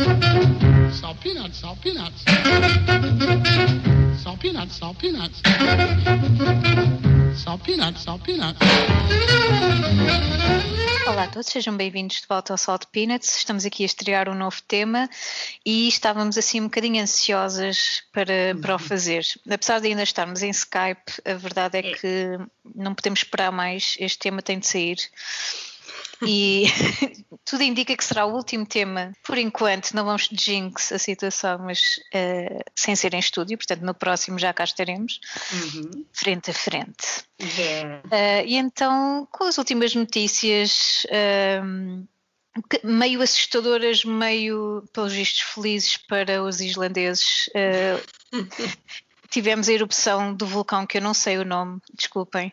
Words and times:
Salt 0.00 1.20
peanuts, 1.20 1.58
salt 1.58 1.78
peanuts. 1.82 2.24
Salt 4.22 4.40
peanuts, 4.40 4.76
salt 4.76 4.98
peanuts. 4.98 5.42
Salt 7.36 7.62
peanuts, 7.62 8.02
salt 8.02 8.22
peanuts. 8.24 8.58
Olá 11.06 11.24
a 11.24 11.28
todos, 11.28 11.48
sejam 11.48 11.76
bem-vindos 11.76 12.22
de 12.22 12.26
volta 12.26 12.54
ao 12.54 12.56
Salt 12.56 12.84
Peanuts. 12.90 13.36
Estamos 13.36 13.66
aqui 13.66 13.82
a 13.82 13.86
estrear 13.86 14.30
um 14.30 14.34
novo 14.34 14.62
tema 14.66 15.10
e 15.66 15.86
estávamos 15.88 16.38
assim 16.38 16.62
um 16.62 16.64
bocadinho 16.64 17.02
ansiosas 17.02 18.02
para, 18.10 18.56
para 18.62 18.76
o 18.76 18.78
fazer. 18.78 19.26
Apesar 19.50 19.80
de 19.80 19.88
ainda 19.88 20.02
estarmos 20.02 20.42
em 20.42 20.48
Skype, 20.48 21.20
a 21.26 21.34
verdade 21.34 21.76
é 21.76 21.82
que 21.82 22.38
não 22.74 22.94
podemos 22.94 23.20
esperar 23.20 23.52
mais, 23.52 23.96
este 24.00 24.18
tema 24.18 24.40
tem 24.40 24.58
de 24.58 24.66
sair. 24.66 24.96
E 26.26 26.64
tudo 27.44 27.62
indica 27.62 27.96
que 27.96 28.04
será 28.04 28.26
o 28.26 28.34
último 28.34 28.66
tema. 28.66 29.12
Por 29.24 29.38
enquanto, 29.38 29.92
não 29.92 30.04
vamos 30.04 30.28
jinx 30.32 30.92
a 30.92 30.98
situação, 30.98 31.58
mas 31.60 31.96
uh, 32.14 32.62
sem 32.74 32.94
ser 32.94 33.14
em 33.14 33.18
estúdio, 33.18 33.56
portanto, 33.56 33.82
no 33.82 33.94
próximo 33.94 34.38
já 34.38 34.52
cá 34.52 34.64
estaremos, 34.64 35.20
Uhum. 35.52 36.04
frente 36.12 36.50
a 36.50 36.54
frente. 36.54 37.24
Yeah. 37.58 38.02
Uh, 38.06 38.46
e 38.46 38.56
então, 38.56 39.26
com 39.30 39.44
as 39.44 39.56
últimas 39.58 39.94
notícias, 39.94 41.06
um, 41.64 42.06
que- 42.68 42.84
meio 42.84 43.22
assustadoras, 43.22 44.04
meio, 44.04 44.84
pelos 44.92 45.12
vistos, 45.12 45.40
felizes 45.40 45.96
para 45.96 46.42
os 46.42 46.60
islandeses, 46.60 47.48
uh, 47.48 48.30
tivemos 49.30 49.68
a 49.68 49.72
erupção 49.72 50.34
do 50.34 50.46
vulcão, 50.46 50.86
que 50.86 50.98
eu 50.98 51.02
não 51.02 51.14
sei 51.14 51.38
o 51.38 51.44
nome, 51.44 51.80
desculpem, 51.94 52.52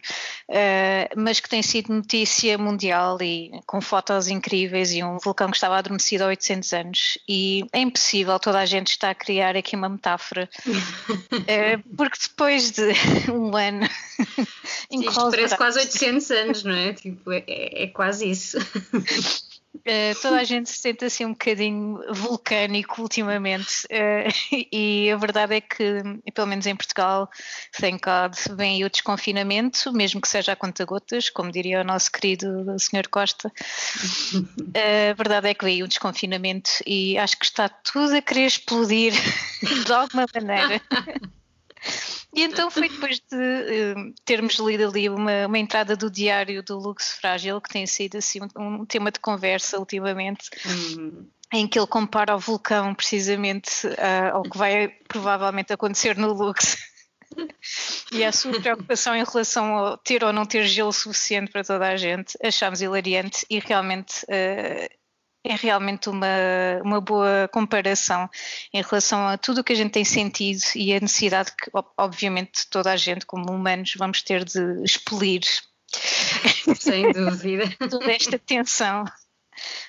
uh, 0.50 1.20
mas 1.20 1.40
que 1.40 1.50
tem 1.50 1.62
sido 1.62 1.94
notícia 1.94 2.58
mundial 2.58 3.18
e 3.22 3.52
com 3.66 3.82
fotos 3.82 4.28
incríveis 4.28 4.92
e 4.94 5.04
um 5.04 5.18
vulcão 5.18 5.50
que 5.50 5.58
estava 5.58 5.78
adormecido 5.78 6.24
há 6.24 6.28
800 6.28 6.74
anos. 6.74 7.18
E 7.28 7.66
é 7.74 7.80
impossível, 7.80 8.40
toda 8.40 8.60
a 8.60 8.66
gente 8.66 8.92
está 8.92 9.10
a 9.10 9.16
criar 9.16 9.56
aqui 9.58 9.76
uma 9.76 9.90
metáfora, 9.90 10.50
uh, 10.68 10.76
porque 11.98 12.18
depois 12.28 12.72
de 12.72 12.94
um 13.32 13.56
ano. 13.56 13.86
Isto 13.86 14.48
enclausurado- 14.92 15.32
parece 15.32 15.58
quase 15.58 15.80
800 15.80 16.32
anos, 16.32 16.64
não 16.64 16.76
é? 16.76 16.94
Tipo, 16.94 17.32
é, 17.32 17.44
é 17.48 17.88
quase 17.88 18.30
isso. 18.30 18.58
Uh, 19.88 20.22
toda 20.22 20.42
a 20.42 20.44
gente 20.44 20.70
se 20.70 20.82
sente 20.82 21.06
assim 21.06 21.24
um 21.24 21.32
bocadinho 21.32 22.02
vulcânico 22.14 23.02
ultimamente 23.02 23.86
uh, 23.86 24.28
e 24.70 25.10
a 25.10 25.16
verdade 25.16 25.56
é 25.56 25.62
que, 25.62 26.04
pelo 26.34 26.46
menos 26.48 26.66
em 26.66 26.76
Portugal, 26.76 27.30
thank 27.80 28.02
God, 28.04 28.36
vem 28.58 28.76
aí 28.76 28.84
o 28.84 28.90
desconfinamento, 28.90 29.94
mesmo 29.94 30.20
que 30.20 30.28
seja 30.28 30.52
a 30.52 30.56
conta-gotas, 30.58 31.30
como 31.30 31.54
diria 31.54 31.80
o 31.80 31.86
nosso 31.86 32.12
querido 32.12 32.66
Sr. 32.78 33.08
Costa. 33.10 33.48
Uh, 33.48 34.46
a 35.12 35.14
verdade 35.14 35.48
é 35.48 35.54
que 35.54 35.64
veio 35.64 35.86
o 35.86 35.88
desconfinamento 35.88 36.70
e 36.86 37.18
acho 37.18 37.40
que 37.40 37.46
está 37.46 37.70
tudo 37.70 38.14
a 38.14 38.22
querer 38.22 38.46
explodir 38.46 39.14
de 39.86 39.94
alguma 39.94 40.26
maneira. 40.36 40.82
E 42.34 42.44
então 42.44 42.70
foi 42.70 42.90
depois 42.90 43.20
de 43.20 43.36
eh, 43.36 43.96
termos 44.26 44.56
lido 44.60 44.88
ali 44.88 45.10
uma, 45.10 45.48
uma 45.48 45.58
entrada 45.58 45.96
do 45.96 46.12
diário 46.12 46.62
do 46.62 46.78
Lux 46.78 47.14
Frágil, 47.14 47.62
que 47.62 47.70
tem 47.70 47.88
sido 47.88 48.18
assim 48.18 48.40
um, 48.56 48.82
um 48.82 48.86
tema 48.86 49.12
de 49.12 49.20
conversa 49.20 49.80
ultimamente, 49.80 50.50
Hum, 50.66 51.28
em 51.54 51.68
que 51.68 51.80
ele 51.80 51.88
compara 51.88 52.36
o 52.36 52.40
vulcão 52.40 52.94
precisamente 52.94 53.88
ah, 53.98 54.32
ao 54.34 54.44
que 54.44 54.58
vai 54.58 54.90
provavelmente 55.08 55.72
acontecer 55.72 56.18
no 56.18 56.34
Lux. 56.34 56.78
e 58.12 58.24
a 58.24 58.32
sua 58.32 58.60
preocupação 58.60 59.16
em 59.16 59.24
relação 59.24 59.86
a 59.86 59.98
ter 59.98 60.24
ou 60.24 60.34
não 60.34 60.46
ter 60.46 60.66
gelo 60.66 60.92
suficiente 60.92 61.52
para 61.52 61.64
toda 61.64 61.88
a 61.88 61.96
gente, 61.96 62.38
achámos 62.44 62.82
hilariante 62.82 63.46
e 63.50 63.60
realmente 63.60 64.26
ah, 64.30 64.90
é 65.44 65.56
realmente 65.56 66.10
uma, 66.10 66.28
uma 66.84 67.00
boa 67.02 67.50
comparação 67.52 68.30
em 68.74 68.82
relação 68.82 69.28
a 69.28 69.38
tudo 69.38 69.62
o 69.62 69.64
que 69.64 69.74
a 69.74 69.76
gente 69.76 69.92
tem 69.92 70.04
sentido 70.06 70.62
e 70.76 70.94
a 70.94 71.00
necessidade 71.00 71.52
que, 71.52 71.70
ob- 71.74 71.92
obviamente, 71.98 72.68
toda 72.70 72.92
a 72.92 72.98
gente, 72.98 73.26
como 73.26 73.52
humanos, 73.52 73.94
vamos 73.98 74.22
ter 74.22 74.44
de 74.44 74.84
expelir 74.84 75.42
sem 76.80 77.12
dúvida. 77.12 77.64
toda 77.90 78.12
esta 78.12 78.38
tensão 78.38 79.06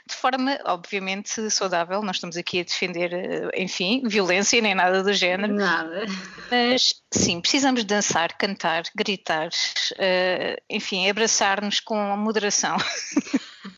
de 0.08 0.14
forma, 0.14 0.58
obviamente, 0.64 1.50
saudável. 1.50 2.00
Nós 2.02 2.16
estamos 2.16 2.38
aqui 2.38 2.60
a 2.60 2.62
defender, 2.64 3.12
eh, 3.12 3.50
enfim, 3.62 4.02
violência 4.06 4.62
nem 4.62 4.74
nada 4.74 5.02
do 5.02 5.12
género, 5.12 5.52
Nada. 5.52 6.06
mas 6.50 6.94
sim, 7.12 7.38
precisamos 7.40 7.84
dançar, 7.84 8.32
cantar, 8.38 8.84
gritar, 8.96 9.50
eh, 9.98 10.56
enfim, 10.70 11.10
abraçar-nos 11.10 11.80
com 11.80 11.96
moderação. 12.16 12.78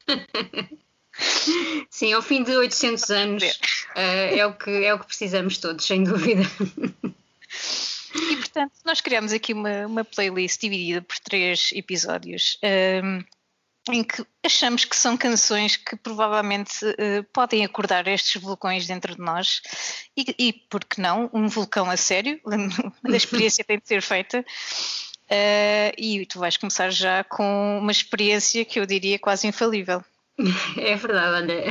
Sim, 1.90 2.12
ao 2.12 2.22
fim 2.22 2.42
de 2.42 2.56
800 2.56 3.10
anos 3.10 3.60
eh, 3.94 4.38
é, 4.38 4.46
o 4.46 4.52
que, 4.52 4.70
é 4.70 4.94
o 4.94 4.98
que 4.98 5.06
precisamos 5.06 5.58
todos, 5.58 5.84
sem 5.84 6.04
dúvida. 6.04 6.42
E 8.14 8.36
portanto, 8.36 8.72
nós 8.84 9.00
criamos 9.00 9.32
aqui 9.32 9.52
uma, 9.52 9.86
uma 9.86 10.04
playlist 10.04 10.60
dividida 10.60 11.02
por 11.02 11.18
três 11.18 11.70
episódios. 11.72 12.58
ehm, 12.62 13.22
em 13.88 14.04
que 14.04 14.24
achamos 14.44 14.84
que 14.84 14.94
são 14.94 15.16
canções 15.16 15.74
que 15.74 15.96
provavelmente 15.96 16.84
eh, 16.98 17.22
podem 17.32 17.64
acordar 17.64 18.06
estes 18.06 18.40
vulcões 18.40 18.86
dentro 18.86 19.14
de 19.16 19.20
nós 19.20 19.62
e, 20.16 20.34
e 20.38 20.52
por 20.52 20.84
que 20.84 21.00
não, 21.00 21.30
um 21.32 21.48
vulcão 21.48 21.90
a 21.90 21.96
sério, 21.96 22.38
a 23.04 23.16
experiência 23.16 23.64
tem 23.64 23.78
de 23.78 23.88
ser 23.88 24.02
feita 24.02 24.44
Eh, 25.32 25.94
e 25.96 26.26
tu 26.26 26.40
vais 26.40 26.56
começar 26.56 26.90
já 26.90 27.22
com 27.22 27.78
uma 27.78 27.92
experiência 27.92 28.64
que 28.64 28.80
eu 28.80 28.84
diria 28.84 29.16
quase 29.16 29.46
infalível. 29.46 30.02
É 30.78 30.96
verdade, 30.96 31.42
olha. 31.42 31.64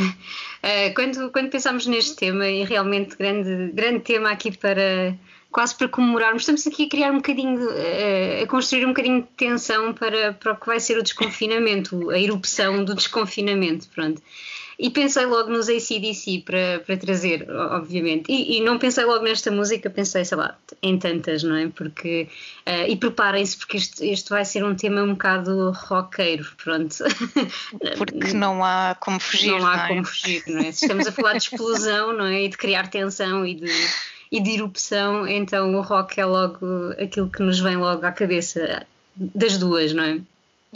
eh, 0.63 0.89
quando, 0.91 1.31
quando 1.31 1.49
pensámos 1.49 1.85
neste 1.87 2.15
tema, 2.15 2.47
e 2.47 2.63
realmente 2.63 3.15
grande, 3.17 3.71
grande 3.73 4.01
tema 4.01 4.31
aqui 4.31 4.55
para 4.57 5.15
quase 5.51 5.75
para 5.75 5.87
comemorarmos, 5.87 6.43
estamos 6.43 6.65
aqui 6.67 6.85
a 6.85 6.89
criar 6.89 7.11
um 7.11 7.17
bocadinho, 7.17 7.69
eh, 7.71 8.41
a 8.43 8.47
construir 8.47 8.85
um 8.85 8.89
bocadinho 8.89 9.21
de 9.21 9.27
tensão 9.35 9.93
para, 9.93 10.33
para 10.33 10.53
o 10.53 10.55
que 10.55 10.67
vai 10.67 10.79
ser 10.79 10.97
o 10.97 11.03
desconfinamento, 11.03 12.09
a 12.11 12.19
erupção 12.19 12.83
do 12.83 12.93
desconfinamento, 12.93 13.87
pronto. 13.89 14.21
E 14.81 14.89
pensei 14.89 15.25
logo 15.25 15.49
nos 15.49 15.67
ACDC 15.67 16.43
para, 16.45 16.79
para 16.85 16.95
trazer, 16.95 17.51
obviamente. 17.51 18.31
E, 18.31 18.57
e 18.57 18.61
não 18.61 18.79
pensei 18.79 19.03
logo 19.03 19.25
nesta 19.25 19.51
música, 19.51 19.89
pensei, 19.89 20.23
sei 20.23 20.37
lá, 20.37 20.57
em 20.81 20.97
tantas, 20.97 21.43
não 21.43 21.57
é? 21.57 21.67
Porque, 21.67 22.29
eh, 22.65 22.87
e 22.87 22.95
preparem-se, 22.95 23.57
porque 23.57 23.75
este, 23.75 24.07
este 24.07 24.29
vai 24.29 24.45
ser 24.45 24.63
um 24.63 24.73
tema 24.73 25.03
um 25.03 25.11
bocado 25.11 25.71
roqueiro, 25.71 26.47
pronto. 26.63 26.95
Porque 27.97 28.31
não 28.33 28.63
há 28.63 28.95
como 28.97 29.19
fugir. 29.19 29.51
não 29.51 29.67
há 29.67 29.75
não 29.75 29.83
é? 29.83 29.87
como 29.89 30.05
fugir, 30.05 30.43
não 30.47 30.59
é? 30.59 30.71
Se 30.71 30.85
estamos 30.85 31.07
a 31.07 31.11
falar 31.11 31.33
de 31.33 31.39
explosão, 31.39 32.13
não 32.13 32.25
é? 32.25 32.43
E 32.43 32.47
de 32.47 32.57
criar 32.57 32.87
tensão 32.87 33.45
e 33.45 33.55
de, 33.55 33.69
e 34.31 34.39
de 34.39 34.51
erupção, 34.51 35.27
então 35.27 35.73
o 35.75 35.81
rock 35.81 36.19
é 36.19 36.25
logo 36.25 36.91
aquilo 37.01 37.29
que 37.29 37.41
nos 37.41 37.59
vem 37.59 37.77
logo 37.77 38.05
à 38.05 38.11
cabeça 38.11 38.85
das 39.15 39.57
duas, 39.57 39.93
não 39.93 40.03
é? 40.03 40.19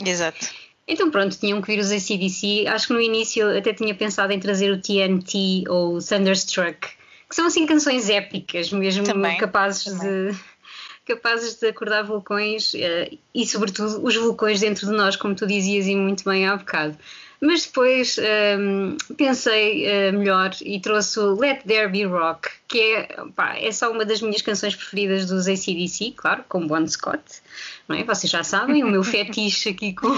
Exato. 0.04 0.46
Então 0.86 1.10
pronto, 1.10 1.36
tinham 1.38 1.62
que 1.62 1.68
vir 1.68 1.80
os 1.80 1.90
ACDC. 1.90 2.66
Acho 2.68 2.88
que 2.88 2.92
no 2.92 3.00
início 3.00 3.50
eu 3.50 3.58
até 3.58 3.72
tinha 3.72 3.94
pensado 3.94 4.32
em 4.32 4.40
trazer 4.40 4.70
o 4.70 4.80
TNT 4.80 5.64
ou 5.68 5.96
o 5.96 5.98
Thunderstruck, 6.02 6.88
que 7.28 7.34
são 7.34 7.46
assim 7.46 7.64
canções 7.66 8.10
épicas, 8.10 8.70
mesmo 8.70 9.04
Também, 9.04 9.38
capazes 9.38 9.84
também. 9.84 10.32
de 10.32 10.38
capazes 11.06 11.54
de 11.54 11.68
acordar 11.68 12.02
vulcões 12.02 12.74
eh, 12.74 13.12
e 13.34 13.46
sobretudo 13.46 14.04
os 14.04 14.16
vulcões 14.16 14.60
dentro 14.60 14.86
de 14.86 14.92
nós, 14.92 15.16
como 15.16 15.34
tu 15.34 15.46
dizias 15.46 15.86
e 15.86 15.94
muito 15.94 16.24
bem 16.24 16.46
há 16.46 16.56
bocado. 16.56 16.98
Mas 17.44 17.66
depois 17.66 18.16
ehm, 18.16 18.96
pensei 19.18 19.84
eh, 19.84 20.10
melhor 20.12 20.50
e 20.62 20.80
trouxe 20.80 21.20
o 21.20 21.38
Let 21.38 21.62
There 21.66 21.90
Be 21.90 22.04
Rock, 22.04 22.48
que 22.66 22.80
é, 22.80 23.02
pá, 23.36 23.54
é 23.58 23.70
só 23.70 23.92
uma 23.92 24.06
das 24.06 24.22
minhas 24.22 24.40
canções 24.40 24.74
preferidas 24.74 25.26
dos 25.26 25.46
ACDC, 25.46 26.14
claro, 26.16 26.42
com 26.48 26.66
Bon 26.66 26.86
Scott, 26.86 27.22
não 27.86 27.96
é? 27.96 28.02
Vocês 28.02 28.32
já 28.32 28.42
sabem, 28.42 28.82
o 28.82 28.90
meu 28.90 29.04
fetiche 29.04 29.68
aqui 29.68 29.92
com, 29.92 30.08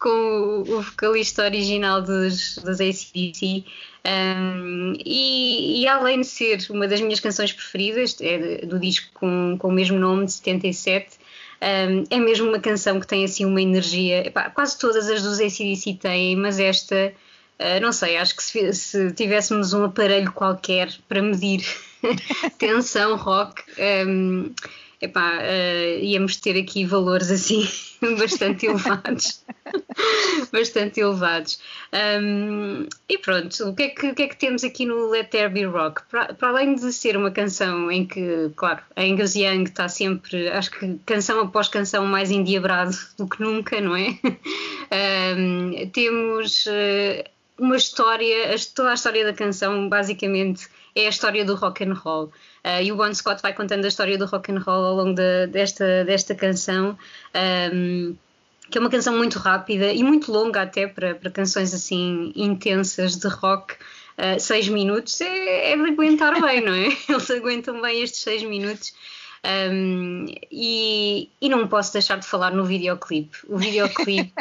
com 0.00 0.08
o, 0.08 0.78
o 0.78 0.80
vocalista 0.80 1.44
original 1.44 2.00
dos, 2.00 2.56
dos 2.56 2.80
ACDC. 2.80 3.64
Um, 4.04 4.94
e, 5.04 5.82
e 5.82 5.88
além 5.88 6.22
de 6.22 6.26
ser 6.26 6.66
uma 6.70 6.88
das 6.88 7.02
minhas 7.02 7.20
canções 7.20 7.52
preferidas, 7.52 8.16
é 8.22 8.64
do 8.64 8.80
disco 8.80 9.10
com, 9.12 9.58
com 9.58 9.68
o 9.68 9.72
mesmo 9.72 9.98
nome, 9.98 10.24
de 10.24 10.32
77, 10.32 11.18
um, 11.62 12.04
é 12.10 12.18
mesmo 12.18 12.48
uma 12.48 12.58
canção 12.58 12.98
que 12.98 13.06
tem 13.06 13.24
assim 13.24 13.44
uma 13.44 13.62
energia. 13.62 14.26
epá, 14.26 14.50
quase 14.50 14.76
todas 14.76 15.08
as 15.08 15.22
dos 15.22 15.40
ACDC 15.40 15.94
têm, 16.00 16.34
mas 16.34 16.58
esta, 16.58 17.12
uh, 17.60 17.80
não 17.80 17.92
sei, 17.92 18.16
acho 18.16 18.34
que 18.34 18.42
se, 18.42 18.72
se 18.72 19.12
tivéssemos 19.12 19.72
um 19.72 19.84
aparelho 19.84 20.32
qualquer 20.32 20.92
para 21.08 21.22
medir 21.22 21.64
tensão 22.58 23.16
rock. 23.16 23.62
Um, 23.78 24.52
epá, 25.02 25.38
uh, 25.38 26.04
íamos 26.04 26.36
ter 26.36 26.58
aqui 26.58 26.84
valores 26.84 27.30
assim 27.30 27.68
bastante 28.18 28.66
elevados. 28.66 29.44
bastante 30.52 31.00
elevados. 31.00 31.58
Um, 31.92 32.86
e 33.08 33.18
pronto, 33.18 33.68
o 33.68 33.74
que, 33.74 33.82
é 33.82 33.88
que, 33.88 34.06
o 34.10 34.14
que, 34.14 34.22
é 34.22 34.28
que, 34.28 34.36
temos 34.36 34.62
aqui 34.62 34.86
no 34.86 35.10
Let 35.10 35.30
There 35.30 35.48
Be 35.48 35.64
Rock? 35.64 36.02
Para, 36.08 36.32
para, 36.34 36.48
além 36.48 36.74
de 36.74 36.92
ser 36.92 37.16
uma 37.16 37.30
canção 37.30 37.90
em 37.90 38.06
que, 38.06 38.50
claro, 38.56 38.80
a 38.94 39.02
Angus 39.02 39.34
Young 39.34 39.64
está 39.64 39.88
sempre, 39.88 40.48
acho 40.48 40.70
que 40.70 40.98
canção 41.04 41.40
após 41.40 41.68
canção, 41.68 42.06
mais 42.06 42.30
endiabrado 42.30 42.96
do 43.18 43.28
que 43.28 43.42
nunca, 43.42 43.80
não 43.80 43.96
é? 43.96 44.18
Um, 44.92 45.88
temos. 45.90 46.66
Uh, 46.66 47.24
uma 47.58 47.76
história, 47.76 48.54
toda 48.74 48.90
a 48.90 48.94
história 48.94 49.24
da 49.24 49.32
canção 49.32 49.88
basicamente 49.88 50.68
é 50.94 51.06
a 51.06 51.08
história 51.08 51.44
do 51.44 51.54
rock 51.54 51.84
and 51.84 51.94
roll. 51.94 52.32
Uh, 52.64 52.82
e 52.82 52.92
o 52.92 52.96
Bon 52.96 53.12
Scott 53.12 53.42
vai 53.42 53.52
contando 53.52 53.84
a 53.84 53.88
história 53.88 54.16
do 54.16 54.24
rock 54.24 54.52
and 54.52 54.60
roll 54.60 54.84
ao 54.84 54.94
longo 54.94 55.14
de, 55.14 55.48
desta, 55.48 56.04
desta 56.04 56.34
canção. 56.34 56.96
Um, 57.72 58.14
que 58.70 58.78
é 58.78 58.80
uma 58.80 58.90
canção 58.90 59.16
muito 59.16 59.38
rápida 59.38 59.92
e 59.92 60.02
muito 60.02 60.32
longa 60.32 60.62
até 60.62 60.86
para, 60.86 61.14
para 61.14 61.30
canções 61.30 61.74
assim 61.74 62.32
intensas 62.34 63.16
de 63.16 63.28
rock. 63.28 63.74
Uh, 64.16 64.38
seis 64.38 64.68
minutos 64.68 65.20
é, 65.20 65.72
é 65.72 65.76
de 65.76 65.90
aguentar 65.90 66.40
bem, 66.40 66.64
não 66.64 66.72
é? 66.72 66.88
Eles 67.08 67.30
aguentam 67.30 67.80
bem 67.82 68.02
estes 68.02 68.22
seis 68.22 68.42
minutos. 68.42 68.94
Um, 69.44 70.26
e, 70.50 71.28
e 71.40 71.48
não 71.48 71.66
posso 71.66 71.92
deixar 71.92 72.18
de 72.18 72.26
falar 72.26 72.52
no 72.52 72.64
videoclipe. 72.64 73.36
O 73.48 73.58
videoclipe, 73.58 74.32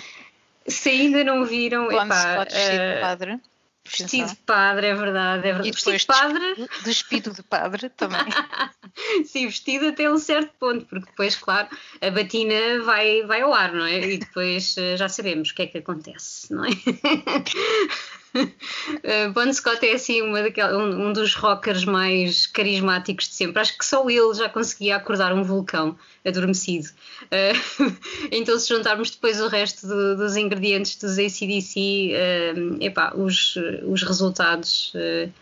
se 0.68 0.88
ainda 0.88 1.24
não 1.24 1.44
viram, 1.44 1.90
epá, 1.90 2.46
se 2.48 2.76
uh, 2.76 3.00
padre. 3.00 3.40
Vestido 3.88 4.28
de 4.28 4.36
padre, 4.36 4.86
é 4.86 4.94
verdade. 4.94 5.48
É 5.48 5.52
verdade. 5.52 5.68
E 5.68 5.72
vestido 5.72 5.96
de 5.98 6.06
padre. 6.06 6.68
Despido 6.84 7.32
de 7.32 7.42
padre 7.42 7.88
também. 7.90 8.20
Sim, 9.24 9.46
vestido 9.46 9.88
até 9.88 10.10
um 10.10 10.18
certo 10.18 10.52
ponto, 10.58 10.84
porque 10.86 11.06
depois, 11.06 11.36
claro, 11.36 11.68
a 12.00 12.10
batina 12.10 12.82
vai, 12.84 13.22
vai 13.22 13.42
ao 13.42 13.52
ar, 13.52 13.72
não 13.72 13.84
é? 13.84 14.00
E 14.00 14.18
depois 14.18 14.76
eh, 14.76 14.96
já 14.96 15.08
sabemos 15.08 15.50
o 15.50 15.54
que 15.54 15.62
é 15.62 15.66
que 15.66 15.78
acontece, 15.78 16.52
não 16.52 16.64
é? 16.64 16.70
Uh, 18.34 19.30
bon 19.34 19.52
Scott 19.52 19.84
é 19.86 19.94
assim 19.94 20.22
uma 20.22 20.42
daquela, 20.42 20.76
um, 20.78 21.08
um, 21.08 21.12
dos 21.12 21.34
rockers 21.34 21.84
mais 21.84 22.46
carismáticos 22.46 23.28
de 23.28 23.34
sempre. 23.34 23.60
Acho 23.60 23.76
que 23.76 23.84
só 23.84 24.08
ele 24.08 24.34
já 24.34 24.48
conseguia 24.48 24.96
acordar 24.96 25.32
um 25.32 25.42
vulcão 25.42 25.96
adormecido. 26.24 26.88
Uh, 27.24 27.96
então, 28.32 28.58
se 28.58 28.68
juntarmos 28.68 29.10
depois 29.10 29.40
o 29.40 29.48
resto 29.48 29.86
do, 29.86 30.16
dos 30.16 30.36
ingredientes 30.36 30.96
dos 30.96 31.18
ACDC, 31.18 32.12
uh, 32.14 32.82
epá, 32.82 33.14
os, 33.14 33.56
os 33.86 34.02
resultados 34.02 34.92
uh, 34.94 35.32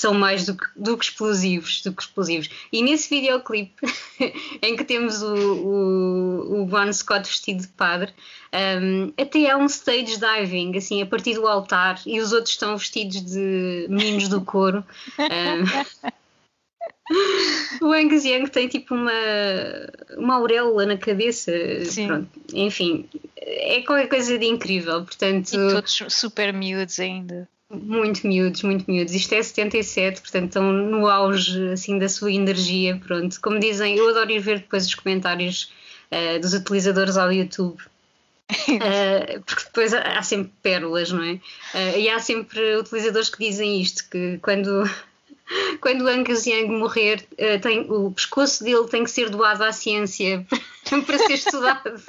são 0.00 0.14
mais 0.14 0.46
do 0.46 0.56
que, 0.56 0.64
do 0.74 0.96
que, 0.96 1.04
explosivos, 1.04 1.82
do 1.82 1.92
que 1.92 2.02
explosivos. 2.02 2.48
E 2.72 2.82
nesse 2.82 3.10
videoclipe 3.10 3.86
em 4.62 4.74
que 4.74 4.84
temos 4.84 5.22
o, 5.22 5.34
o, 5.34 6.62
o 6.62 6.66
Bon 6.66 6.90
Scott 6.92 7.28
vestido 7.28 7.60
de 7.60 7.68
padre, 7.68 8.12
um, 8.82 9.12
até 9.20 9.50
há 9.50 9.58
um 9.58 9.66
stage 9.66 10.18
diving, 10.18 10.76
assim, 10.76 11.02
a 11.02 11.06
partir 11.06 11.34
do 11.34 11.46
altar, 11.46 12.00
e 12.06 12.18
os 12.18 12.32
outros 12.32 12.54
estão 12.54 12.76
vestidos 12.78 13.22
de 13.22 13.86
meninos 13.90 14.28
do 14.28 14.40
coro. 14.40 14.82
Um, 15.18 15.64
o 17.86 17.92
Angus 17.92 18.24
Young 18.24 18.48
tem 18.48 18.68
tipo 18.68 18.94
uma, 18.94 19.12
uma 20.16 20.36
auréola 20.36 20.86
na 20.86 20.96
cabeça. 20.96 21.52
Pronto, 22.06 22.30
enfim, 22.54 23.06
é 23.36 23.82
qualquer 23.82 24.08
coisa 24.08 24.38
de 24.38 24.46
incrível. 24.46 25.04
Portanto, 25.04 25.52
e 25.52 25.72
todos 25.74 26.04
super 26.08 26.54
miúdos 26.54 26.98
ainda. 26.98 27.46
Muito 27.70 28.26
miúdos, 28.26 28.62
muito 28.62 28.90
miúdos. 28.90 29.14
Isto 29.14 29.32
é 29.36 29.42
77, 29.42 30.20
portanto 30.20 30.46
estão 30.46 30.72
no 30.72 31.06
auge 31.06 31.70
assim, 31.70 32.00
da 32.00 32.08
sua 32.08 32.32
energia. 32.32 33.00
Pronto, 33.06 33.40
como 33.40 33.60
dizem, 33.60 33.96
eu 33.96 34.08
adoro 34.08 34.32
ir 34.32 34.40
ver 34.40 34.58
depois 34.58 34.86
os 34.86 34.94
comentários 34.96 35.72
uh, 36.10 36.40
dos 36.40 36.52
utilizadores 36.52 37.16
ao 37.16 37.32
YouTube. 37.32 37.80
Uh, 38.50 39.40
porque 39.46 39.64
depois 39.64 39.94
há 39.94 40.20
sempre 40.22 40.52
pérolas, 40.60 41.12
não 41.12 41.22
é? 41.22 41.34
Uh, 41.34 41.98
e 41.98 42.08
há 42.08 42.18
sempre 42.18 42.76
utilizadores 42.76 43.28
que 43.28 43.38
dizem 43.38 43.80
isto: 43.80 44.02
que 44.10 44.38
quando, 44.42 44.82
quando 45.80 46.08
Angus 46.08 46.46
Young 46.46 46.70
morrer, 46.76 47.24
tem, 47.62 47.88
o 47.88 48.10
pescoço 48.10 48.64
dele 48.64 48.88
tem 48.88 49.04
que 49.04 49.10
ser 49.12 49.30
doado 49.30 49.62
à 49.62 49.70
ciência 49.70 50.44
para 51.06 51.18
ser 51.18 51.34
estudado. 51.34 52.02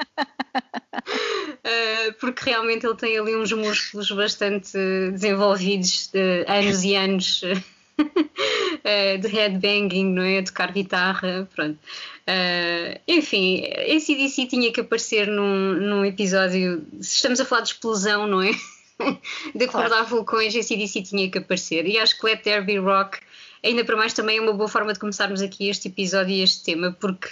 Uh, 0.92 2.14
porque 2.20 2.50
realmente 2.50 2.86
ele 2.86 2.96
tem 2.96 3.18
ali 3.18 3.36
uns 3.36 3.52
músculos 3.52 4.12
bastante 4.12 4.72
desenvolvidos 5.12 6.08
de 6.08 6.46
anos 6.48 6.84
e 6.84 6.96
anos 6.96 7.42
uh, 7.44 8.02
de 9.22 9.28
headbanging, 9.28 10.14
não 10.14 10.24
é? 10.24 10.40
A 10.40 10.44
tocar 10.44 10.72
guitarra, 10.72 11.48
pronto. 11.56 11.78
Uh, 12.22 13.00
enfim, 13.08 13.64
esse 13.86 14.16
DC 14.16 14.48
tinha 14.48 14.72
que 14.72 14.82
aparecer 14.82 15.28
num, 15.28 15.74
num 15.74 16.06
episódio. 16.06 16.86
Se 17.02 17.16
estamos 17.16 17.40
a 17.40 17.46
falar 17.46 17.62
de 17.62 17.70
explosão, 17.70 18.28
não 18.28 18.42
é? 18.42 18.52
de 19.56 19.66
acordar 19.66 19.90
claro. 19.90 20.08
vulcões, 20.08 20.56
esse 20.56 20.76
DC 20.76 21.04
tinha 21.04 21.30
que 21.30 21.38
aparecer. 21.38 21.86
E 21.86 21.98
acho 21.98 22.18
que 22.18 22.26
Let 22.26 22.44
There 22.44 22.64
Be 22.64 22.78
Rock, 22.78 23.20
ainda 23.64 23.84
para 23.84 23.98
mais, 23.98 24.14
também 24.14 24.38
é 24.38 24.42
uma 24.42 24.54
boa 24.54 24.70
forma 24.70 24.94
de 24.94 25.00
começarmos 25.00 25.42
aqui 25.42 25.70
este 25.70 25.88
episódio 25.88 26.34
e 26.34 26.42
este 26.42 26.64
tema, 26.64 26.96
porque 27.00 27.30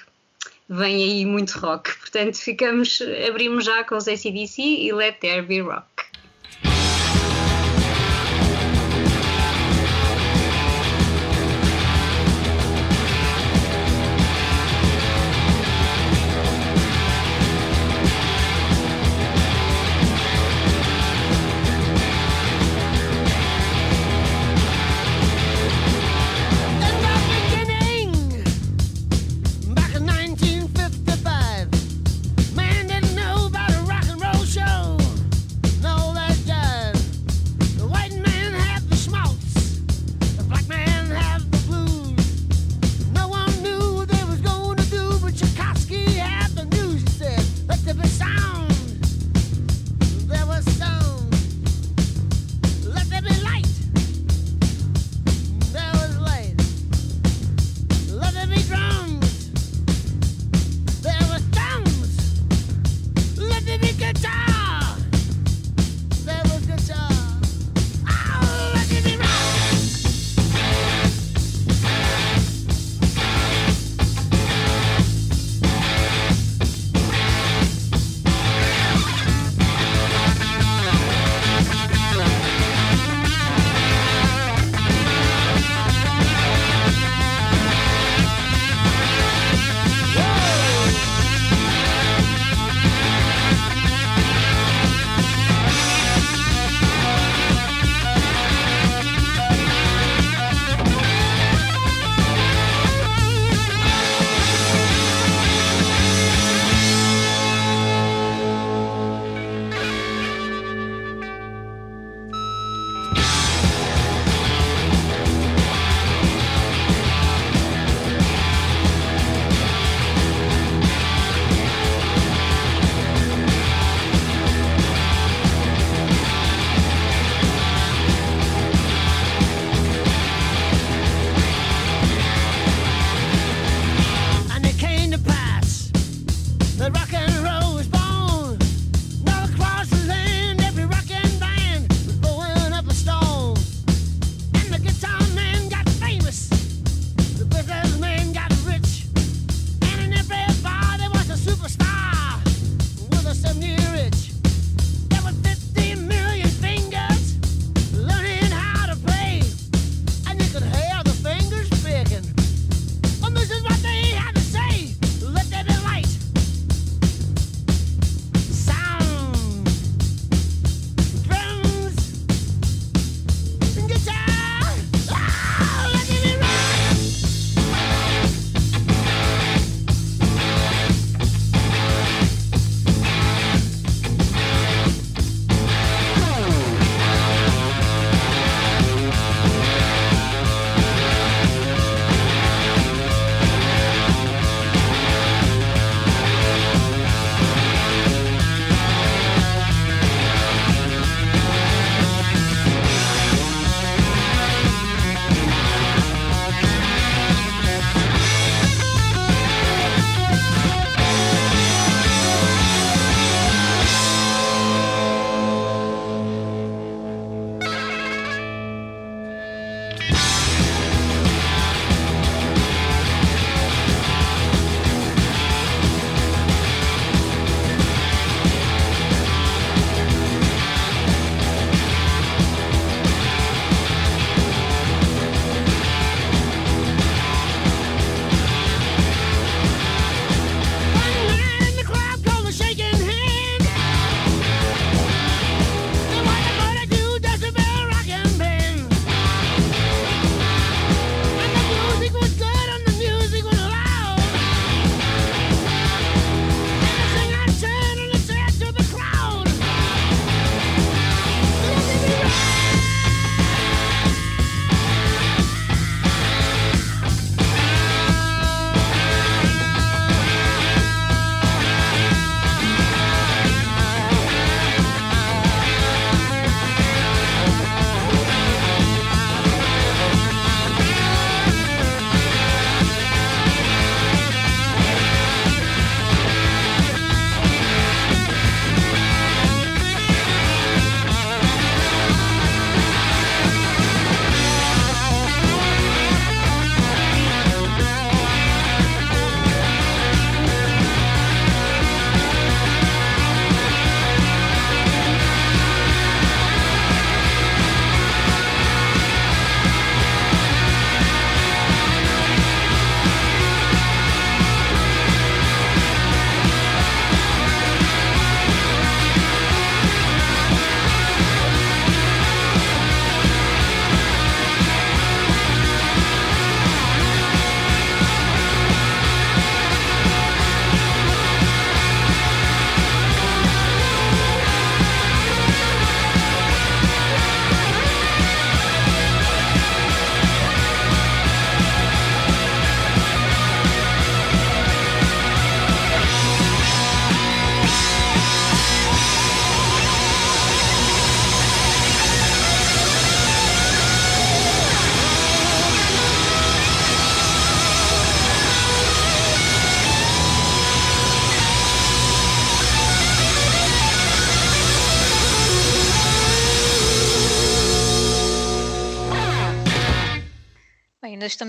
vem 0.69 1.03
aí 1.03 1.25
muito 1.25 1.57
rock. 1.59 1.97
Portanto, 1.97 2.37
ficamos, 2.37 3.01
abrimos 3.27 3.65
já 3.65 3.83
com 3.83 3.95
os 3.95 4.07
ACDC 4.07 4.61
e 4.61 4.93
Let 4.93 5.19
There 5.19 5.41
Be 5.41 5.61
Rock. 5.61 5.98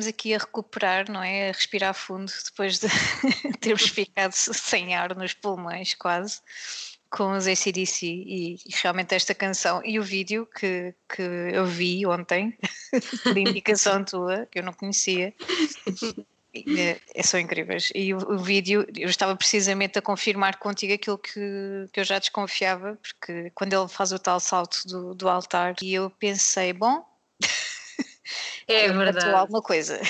Estamos 0.00 0.06
aqui 0.06 0.34
a 0.34 0.38
recuperar, 0.38 1.10
não 1.10 1.22
é? 1.22 1.50
A 1.50 1.52
respirar 1.52 1.94
fundo 1.94 2.32
depois 2.44 2.78
de 2.78 2.88
termos 3.60 3.88
ficado 3.88 4.32
sem 4.32 4.94
ar 4.94 5.14
nos 5.14 5.34
pulmões, 5.34 5.94
quase, 5.94 6.40
com 7.10 7.32
os 7.36 7.46
ACDC 7.46 8.06
e, 8.06 8.54
e 8.54 8.70
realmente 8.82 9.14
esta 9.14 9.34
canção 9.34 9.82
e 9.84 9.98
o 9.98 10.02
vídeo 10.02 10.46
que, 10.46 10.94
que 11.08 11.22
eu 11.22 11.66
vi 11.66 12.06
ontem, 12.06 12.56
de 13.34 13.40
indicação 13.40 14.02
tua, 14.04 14.46
que 14.46 14.58
eu 14.58 14.62
não 14.62 14.72
conhecia. 14.72 15.34
É, 17.14 17.22
são 17.22 17.38
incríveis. 17.38 17.92
E 17.94 18.12
o, 18.12 18.16
o, 18.16 18.38
vídeo, 18.38 18.84
eu 18.96 19.08
estava 19.08 19.36
precisamente 19.36 19.98
a 19.98 20.02
confirmar 20.02 20.58
contigo 20.58 20.94
aquilo 20.94 21.18
que, 21.18 21.86
que 21.92 22.00
eu 22.00 22.04
já 22.04 22.18
desconfiava, 22.18 22.98
porque 23.00 23.52
quando 23.54 23.72
ele 23.72 23.88
faz 23.88 24.10
o 24.10 24.18
tal 24.18 24.40
salto 24.40 24.82
do, 24.86 25.14
do 25.14 25.28
altar, 25.28 25.76
e 25.80 25.94
eu 25.94 26.10
pensei, 26.10 26.72
bom, 26.72 27.04
é 28.72 28.92
verdade. 28.92 29.30
alguma 29.30 29.62
coisa. 29.62 30.00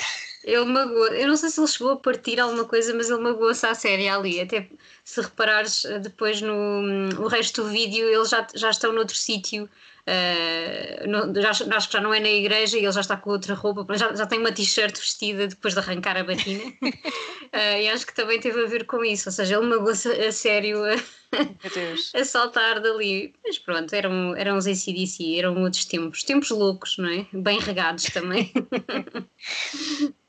Ele 0.43 0.65
magoou, 0.65 1.07
eu 1.09 1.27
não 1.27 1.35
sei 1.35 1.49
se 1.49 1.59
ele 1.59 1.67
chegou 1.67 1.91
a 1.91 1.97
partir 1.97 2.39
alguma 2.39 2.65
coisa, 2.65 2.93
mas 2.95 3.09
ele 3.09 3.21
magoou-se 3.21 3.65
à 3.65 3.75
série 3.75 4.07
ali. 4.07 4.41
Até 4.41 4.67
se 5.03 5.21
reparares 5.21 5.85
eh, 5.85 5.99
depois 5.99 6.41
no 6.41 7.09
o 7.19 7.27
resto 7.27 7.63
do 7.63 7.69
vídeo, 7.69 8.07
eles 8.07 8.29
já, 8.29 8.47
já 8.55 8.71
estão 8.71 8.91
noutro 8.91 9.15
sítio. 9.15 9.69
Uh, 10.01 11.07
no, 11.07 11.41
já, 11.41 11.51
acho 11.51 11.87
que 11.87 11.93
já 11.93 12.01
não 12.01 12.13
é 12.13 12.19
na 12.19 12.29
igreja 12.29 12.77
e 12.77 12.83
ele 12.83 12.91
já 12.91 13.01
está 13.01 13.15
com 13.15 13.29
outra 13.29 13.53
roupa, 13.53 13.85
já, 13.95 14.13
já 14.15 14.25
tem 14.25 14.39
uma 14.39 14.51
t-shirt 14.51 14.97
vestida 14.97 15.47
depois 15.47 15.73
de 15.73 15.79
arrancar 15.79 16.17
a 16.17 16.23
batina. 16.23 16.63
uh, 16.63 17.51
e 17.81 17.89
acho 17.89 18.05
que 18.07 18.13
também 18.13 18.39
teve 18.39 18.63
a 18.63 18.67
ver 18.67 18.85
com 18.85 19.03
isso, 19.03 19.29
ou 19.29 19.33
seja, 19.33 19.57
ele 19.57 19.67
magoou-se 19.67 20.09
a 20.09 20.31
sério 20.31 20.83
a, 20.83 20.95
a 22.19 22.25
saltar 22.25 22.81
dali. 22.81 23.33
Mas 23.45 23.59
pronto, 23.59 23.93
eram, 23.93 24.35
eram 24.35 24.57
os 24.57 24.65
ACDC, 24.65 25.37
eram 25.37 25.61
outros 25.61 25.85
tempos, 25.85 26.23
tempos 26.23 26.49
loucos, 26.49 26.97
não 26.97 27.09
é? 27.09 27.25
Bem 27.33 27.59
regados 27.59 28.05
também. 28.05 28.51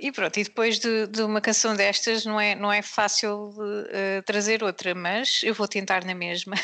E 0.00 0.12
pronto, 0.12 0.38
e 0.38 0.44
depois 0.44 0.78
de, 0.78 1.08
de, 1.08 1.22
uma 1.22 1.40
canção 1.40 1.74
destas 1.74 2.24
não 2.24 2.40
é, 2.40 2.54
não 2.54 2.72
é 2.72 2.82
fácil 2.82 3.48
uh, 3.48 4.22
trazer 4.24 4.62
outra, 4.62 4.94
mas 4.94 5.42
eu 5.42 5.52
vou 5.52 5.66
tentar 5.66 6.04
na 6.04 6.14
mesma. 6.14 6.54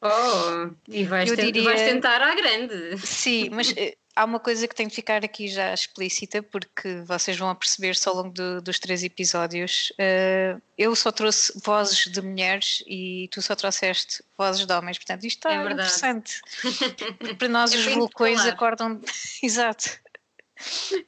Oh, 0.00 0.70
e 0.86 1.04
vais, 1.04 1.34
diria... 1.34 1.64
vais 1.64 1.80
tentar 1.82 2.22
à 2.22 2.34
grande. 2.34 2.98
Sim, 2.98 3.50
mas 3.50 3.70
uh, 3.70 3.74
há 4.14 4.24
uma 4.24 4.38
coisa 4.38 4.68
que 4.68 4.74
tem 4.74 4.86
de 4.86 4.94
ficar 4.94 5.24
aqui 5.24 5.48
já 5.48 5.74
explícita, 5.74 6.42
porque 6.42 7.02
vocês 7.04 7.36
vão 7.36 7.52
perceber-se 7.54 8.08
ao 8.08 8.14
longo 8.14 8.30
do, 8.30 8.62
dos 8.62 8.78
três 8.78 9.02
episódios. 9.02 9.92
Uh, 9.92 10.62
eu 10.76 10.94
só 10.94 11.10
trouxe 11.10 11.52
vozes 11.64 12.06
de 12.06 12.22
mulheres 12.22 12.82
e 12.86 13.28
tu 13.32 13.42
só 13.42 13.56
trouxeste 13.56 14.22
vozes 14.36 14.64
de 14.64 14.72
homens, 14.72 14.98
portanto 14.98 15.24
isto 15.24 15.38
está 15.38 15.52
é 15.52 15.72
interessante. 15.72 16.40
Para 17.36 17.48
nós 17.48 17.74
os 17.74 17.84
vulcões 17.86 18.40
acordam. 18.46 19.00
Exato 19.42 19.98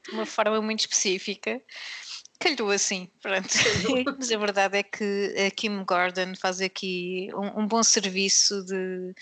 de 0.05 0.13
uma 0.13 0.27
forma 0.27 0.61
muito 0.61 0.81
específica. 0.81 1.61
Calhou 2.41 2.71
assim, 2.71 3.07
pronto. 3.21 3.49
Mas 4.19 4.33
a 4.33 4.39
verdade 4.39 4.79
é 4.79 4.83
que 4.83 5.35
a 5.47 5.51
Kim 5.51 5.85
Gordon 5.85 6.35
faz 6.35 6.63
aqui 6.63 7.29
um, 7.35 7.61
um 7.61 7.67
bom 7.67 7.83
serviço 7.83 8.65
de, 8.65 9.15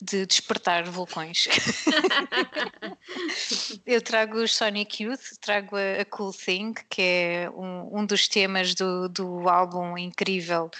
de 0.00 0.24
despertar 0.24 0.84
vulcões. 0.84 1.44
Eu 3.84 4.00
trago 4.00 4.38
os 4.38 4.56
Sonic 4.56 5.02
Youth, 5.02 5.36
trago 5.38 5.76
a, 5.76 6.00
a 6.00 6.04
Cool 6.06 6.32
Thing, 6.32 6.72
que 6.88 7.02
é 7.02 7.50
um, 7.50 8.00
um 8.00 8.06
dos 8.06 8.26
temas 8.26 8.74
do, 8.74 9.06
do 9.06 9.46
álbum 9.46 9.98
incrível, 9.98 10.70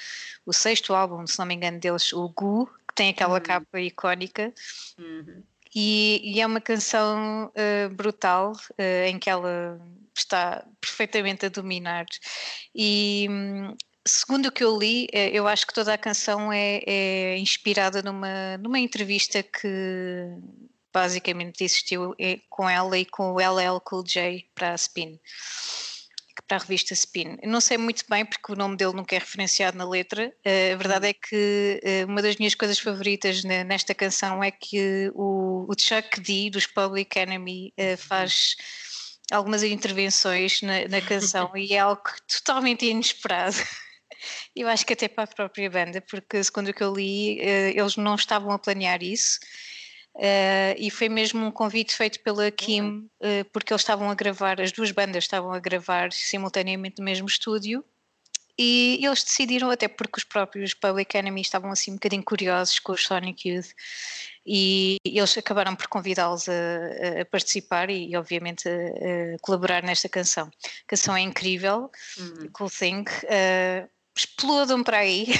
o 0.47 0.53
sexto 0.53 0.95
álbum, 0.95 1.27
se 1.27 1.39
não 1.39 1.45
me 1.45 1.55
engano, 1.55 1.79
deles, 1.79 2.11
o 2.15 2.27
Goo, 2.31 2.71
que 2.89 2.95
tem 2.95 3.11
aquela 3.11 3.35
uhum. 3.35 3.43
capa 3.43 3.81
icónica. 3.81 4.51
Uhum. 4.99 5.43
E, 5.75 6.23
e, 6.25 6.41
é 6.41 6.47
uma 6.47 6.61
canção 6.61 7.51
uh, 7.51 7.95
brutal 7.95 8.53
uh, 8.53 9.07
em 9.07 9.19
que 9.19 9.29
ela 9.29 9.79
está 10.21 10.65
perfeitamente 10.81 11.47
a 11.47 11.49
dominar. 11.49 12.07
E 12.75 13.29
segundo 14.07 14.47
o 14.47 14.53
que 14.53 14.65
eu 14.65 14.79
li, 14.79 15.09
eh, 15.13 15.31
eu 15.33 15.47
acho 15.49 15.67
que 15.67 15.75
toda 15.75 15.95
a 15.95 15.99
canção 15.99 16.53
é, 16.53 16.83
é 16.87 17.39
inspirada 17.39 18.03
numa, 18.03 18.59
numa 18.59 18.79
entrevista 18.79 19.43
que 19.43 20.29
basicamente 20.93 21.65
existiu 21.65 22.15
com 22.49 22.69
ela 22.69 22.97
e 22.97 23.05
com 23.05 23.33
o 23.33 23.41
LL 23.41 23.81
Cool 23.81 24.05
J 24.05 24.49
para 24.55 24.73
a 24.73 24.75
Spin 24.77 25.19
para 26.47 26.59
a 26.59 26.61
revista 26.61 26.93
Spin. 26.93 27.39
Não 27.45 27.61
sei 27.61 27.79
muito 27.79 28.05
bem 28.09 28.25
porque 28.25 28.53
o 28.53 28.57
nome 28.57 28.77
dele 28.77 28.93
nunca 28.93 29.15
é 29.15 29.19
referenciado 29.19 29.79
na 29.79 29.89
letra. 29.89 30.33
Uh, 30.45 30.75
a 30.75 30.77
verdade 30.77 31.09
é 31.09 31.13
que 31.13 31.81
uh, 31.83 32.11
uma 32.11 32.21
das 32.21 32.37
minhas 32.37 32.55
coisas 32.55 32.79
favoritas 32.79 33.43
nesta 33.45 33.95
canção 33.95 34.43
é 34.43 34.51
que 34.51 35.11
o, 35.15 35.73
Chuck 35.79 36.21
D 36.21 36.51
dos 36.51 36.67
Public 36.67 37.19
Enemy 37.19 37.73
uh, 37.79 37.97
faz 37.97 38.57
algumas 39.31 39.63
intervenções 39.63 40.63
na, 40.63 40.87
na 40.89 41.01
canção 41.01 41.51
e 41.57 41.75
é 41.75 41.79
algo 41.79 42.03
totalmente 42.27 42.87
inesperado. 42.87 43.57
Eu 44.57 44.69
acho 44.69 44.87
que 44.87 44.93
até 44.93 45.09
para 45.09 45.25
a 45.25 45.27
própria 45.27 45.69
banda, 45.69 46.01
porque 46.01 46.43
segundo 46.43 46.69
o 46.69 46.75
que 46.75 46.83
eu 46.83 46.95
li, 46.95 47.39
eles 47.41 47.97
não 47.97 48.15
estavam 48.15 48.53
a 48.53 48.59
planear 48.59 49.03
isso 49.03 49.39
Uh, 50.15 50.79
e 50.79 50.91
foi 50.93 51.09
mesmo 51.09 51.45
um 51.45 51.51
convite 51.51 51.95
feito 51.95 52.21
pela 52.21 52.49
Kim, 52.51 53.09
uh, 53.21 53.45
porque 53.53 53.73
eles 53.73 53.83
estavam 53.83 54.09
a 54.09 54.15
gravar, 54.15 54.61
as 54.61 54.71
duas 54.71 54.93
bandas 54.93 55.25
estavam 55.25 55.53
a 55.53 55.59
gravar 55.59 56.13
simultaneamente 56.13 57.01
no 57.01 57.05
mesmo 57.05 57.27
estúdio. 57.27 57.85
E 58.59 59.01
eles 59.05 59.25
decidiram, 59.25 59.71
até 59.71 59.89
porque 59.89 60.19
os 60.19 60.25
próprios 60.25 60.75
Public 60.75 61.17
Enemy 61.17 61.41
estavam 61.41 61.71
assim 61.71 61.91
um 61.91 61.95
bocadinho 61.95 62.23
curiosos 62.23 62.79
com 62.79 62.93
os 62.93 63.05
Sonic 63.05 63.49
Youth, 63.49 63.71
e 64.47 64.99
eles 65.05 65.37
acabaram 65.37 65.75
por 65.75 65.89
convidá-los 65.89 66.49
a, 66.49 67.23
a, 67.23 67.25
participar 67.25 67.91
e, 67.91 68.17
obviamente, 68.17 68.69
a, 68.69 68.73
a, 68.73 69.39
colaborar 69.41 69.83
nesta 69.83 70.09
canção. 70.09 70.47
A 70.47 70.87
canção 70.87 71.17
é 71.17 71.21
incrível, 71.21 71.91
uhum. 72.17 72.49
Cool 72.53 72.71
Thing, 72.71 73.03
uh, 73.03 73.89
explodam 74.17 74.85
para 74.85 74.99
aí. 74.99 75.27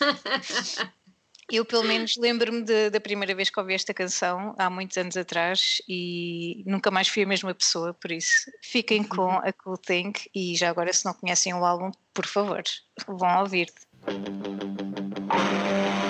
Eu, 1.50 1.64
pelo 1.64 1.84
menos, 1.84 2.16
lembro-me 2.16 2.62
da 2.90 3.00
primeira 3.00 3.34
vez 3.34 3.50
que 3.50 3.60
ouvi 3.60 3.74
esta 3.74 3.92
canção, 3.92 4.54
há 4.58 4.70
muitos 4.70 4.96
anos 4.96 5.16
atrás, 5.16 5.82
e 5.88 6.62
nunca 6.66 6.90
mais 6.90 7.08
fui 7.08 7.22
a 7.22 7.26
mesma 7.26 7.54
pessoa, 7.54 7.94
por 7.94 8.10
isso 8.10 8.50
fiquem 8.62 9.04
com 9.04 9.30
a 9.30 9.52
Cool 9.52 9.76
Thing 9.78 10.12
e 10.34 10.56
já 10.56 10.70
agora, 10.70 10.92
se 10.92 11.04
não 11.04 11.14
conhecem 11.14 11.52
o 11.54 11.64
álbum, 11.64 11.90
por 12.12 12.26
favor, 12.26 12.62
vão 13.06 13.40
ouvir. 13.40 13.66
Tell 15.34 16.03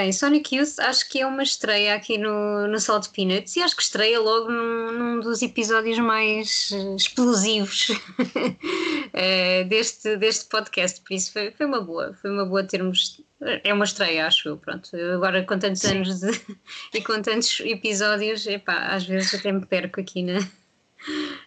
Bem, 0.00 0.12
Sonic 0.12 0.56
Youth 0.56 0.78
acho 0.78 1.06
que 1.10 1.20
é 1.20 1.26
uma 1.26 1.42
estreia 1.42 1.94
aqui 1.94 2.16
no, 2.16 2.66
no 2.66 2.80
Salt 2.80 3.08
Peanuts 3.10 3.54
e 3.54 3.62
acho 3.62 3.76
que 3.76 3.82
estreia 3.82 4.18
logo 4.18 4.50
num, 4.50 4.92
num 4.92 5.20
dos 5.20 5.42
episódios 5.42 5.98
mais 5.98 6.70
eh, 6.72 6.96
explosivos 6.96 7.88
eh, 9.12 9.64
deste, 9.64 10.16
deste 10.16 10.48
podcast, 10.48 11.02
por 11.02 11.12
isso 11.12 11.30
foi, 11.34 11.50
foi 11.50 11.66
uma 11.66 11.82
boa, 11.82 12.14
foi 12.14 12.30
uma 12.30 12.46
boa 12.46 12.64
termos. 12.64 13.20
É 13.62 13.74
uma 13.74 13.84
estreia, 13.84 14.26
acho 14.26 14.48
eu, 14.48 14.56
pronto. 14.56 14.88
Agora 14.96 15.44
com 15.44 15.58
tantos 15.58 15.84
anos 15.84 16.18
de- 16.20 16.40
e 16.94 17.02
com 17.02 17.20
tantos 17.20 17.60
episódios, 17.60 18.46
epá, 18.46 18.94
às 18.94 19.04
vezes 19.04 19.34
até 19.34 19.52
me 19.52 19.66
perco 19.66 20.00
aqui 20.00 20.22
na, 20.22 20.38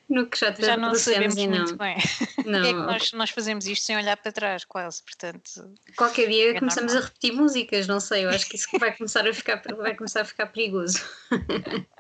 no 0.10 0.28
que 0.28 0.38
já, 0.40 0.52
Já 0.52 0.78
não 0.78 0.94
sabemos 0.96 1.36
e 1.36 1.48
não. 1.48 1.58
muito 1.60 1.78
bem. 1.78 1.98
não 2.46 2.60
É 2.60 2.68
que 2.68 2.74
nós, 2.74 3.14
nós 3.14 3.30
fazemos 3.30 3.66
isto 3.66 3.86
sem 3.86 3.98
olhar 3.98 4.18
para 4.18 4.32
trás, 4.32 4.66
quase, 4.66 5.02
portanto. 5.04 5.74
Qualquer 5.96 6.28
dia 6.30 6.52
É 6.52 6.60
começamos 6.60 6.94
normal. 6.94 7.04
a 7.04 7.08
repetir 7.08 7.34
músicas, 7.34 7.88
não 7.88 8.00
sei, 8.00 8.26
eu 8.26 8.30
acho 8.30 8.48
que 8.48 8.56
isso 8.56 8.68
vai 8.80 8.96
começar 8.96 9.28
a 9.28 9.34
ficar, 9.34 9.62
vai 9.78 9.96
começar 9.96 10.22
a 10.22 10.26
ficar 10.26 10.48
perigoso. 10.48 11.00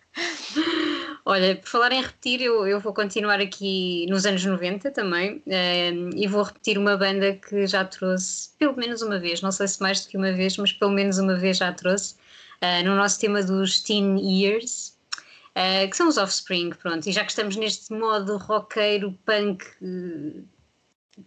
Olha, 1.26 1.56
por 1.56 1.68
falar 1.70 1.92
em 1.92 2.02
repetir, 2.02 2.42
eu, 2.42 2.68
eu 2.68 2.80
vou 2.80 2.94
continuar 2.94 3.40
aqui 3.40 4.06
nos 4.10 4.26
anos 4.26 4.44
90 4.46 4.92
também 4.92 5.42
eh, 5.48 5.92
e 6.16 6.28
vou 6.28 6.44
repetir 6.44 6.78
uma 6.78 6.96
banda 6.98 7.34
que 7.34 7.66
já 7.66 7.84
trouxe 7.86 8.50
pelo 8.60 8.76
menos 8.76 9.02
uma 9.02 9.18
vez, 9.18 9.42
não 9.42 9.52
sei 9.52 9.68
se 9.68 9.82
mais 9.82 10.02
do 10.02 10.10
que 10.10 10.18
uma 10.18 10.32
vez, 10.34 10.58
mas 10.58 10.72
pelo 10.72 10.92
menos 10.92 11.18
uma 11.18 11.36
vez 11.36 11.58
já 11.58 11.72
trouxe, 11.72 12.16
eh, 12.62 12.84
no 12.84 12.96
nosso 12.96 13.20
tema 13.20 13.42
dos 13.42 13.82
Teen 13.82 14.20
Years, 14.20 14.93
eh, 15.56 15.88
que 15.88 15.98
são 15.98 16.08
os 16.08 16.18
Offspring, 16.18 16.72
pronto, 16.72 17.08
e 17.08 17.12
já 17.12 17.24
que 17.24 17.32
estamos 17.32 17.56
neste 17.56 17.94
modo 17.94 18.38
roqueiro, 18.38 19.18
punk, 19.26 19.64
eh, 19.82 20.42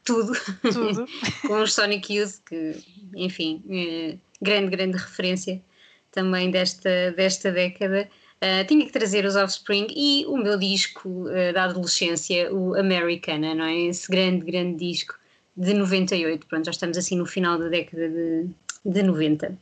tudo, 0.05 0.33
Tudo. 0.63 1.07
com 1.47 1.63
os 1.63 1.75
Sonic 1.75 2.13
Youth, 2.13 2.41
que, 2.45 2.77
enfim, 3.15 3.63
eh, 3.71 4.17
grande, 4.41 4.71
grande 4.71 4.97
referência 4.97 5.63
também 6.11 6.51
desta, 6.51 7.13
desta 7.13 7.53
década. 7.53 8.09
Eh, 8.41 8.65
tinha 8.65 8.85
que 8.85 8.93
trazer 8.93 9.25
os 9.25 9.37
Offspring 9.37 9.87
e 9.95 10.27
o 10.27 10.37
meu 10.37 10.59
disco 10.59 11.29
eh, 11.29 11.53
da 11.53 11.65
adolescência, 11.65 12.53
o 12.53 12.75
Americana, 12.75 13.55
não 13.55 13.65
é? 13.65 13.83
Esse 13.83 14.11
grande, 14.11 14.45
grande 14.45 14.77
disco 14.77 15.15
de 15.57 15.73
98. 15.73 16.47
Pronto, 16.47 16.65
já 16.65 16.71
estamos 16.71 16.99
assim 16.99 17.17
no 17.17 17.27
final 17.27 17.59
da 17.59 17.69
década 17.69 18.09
de, 18.09 18.49
de 18.85 19.03
90. 19.03 19.57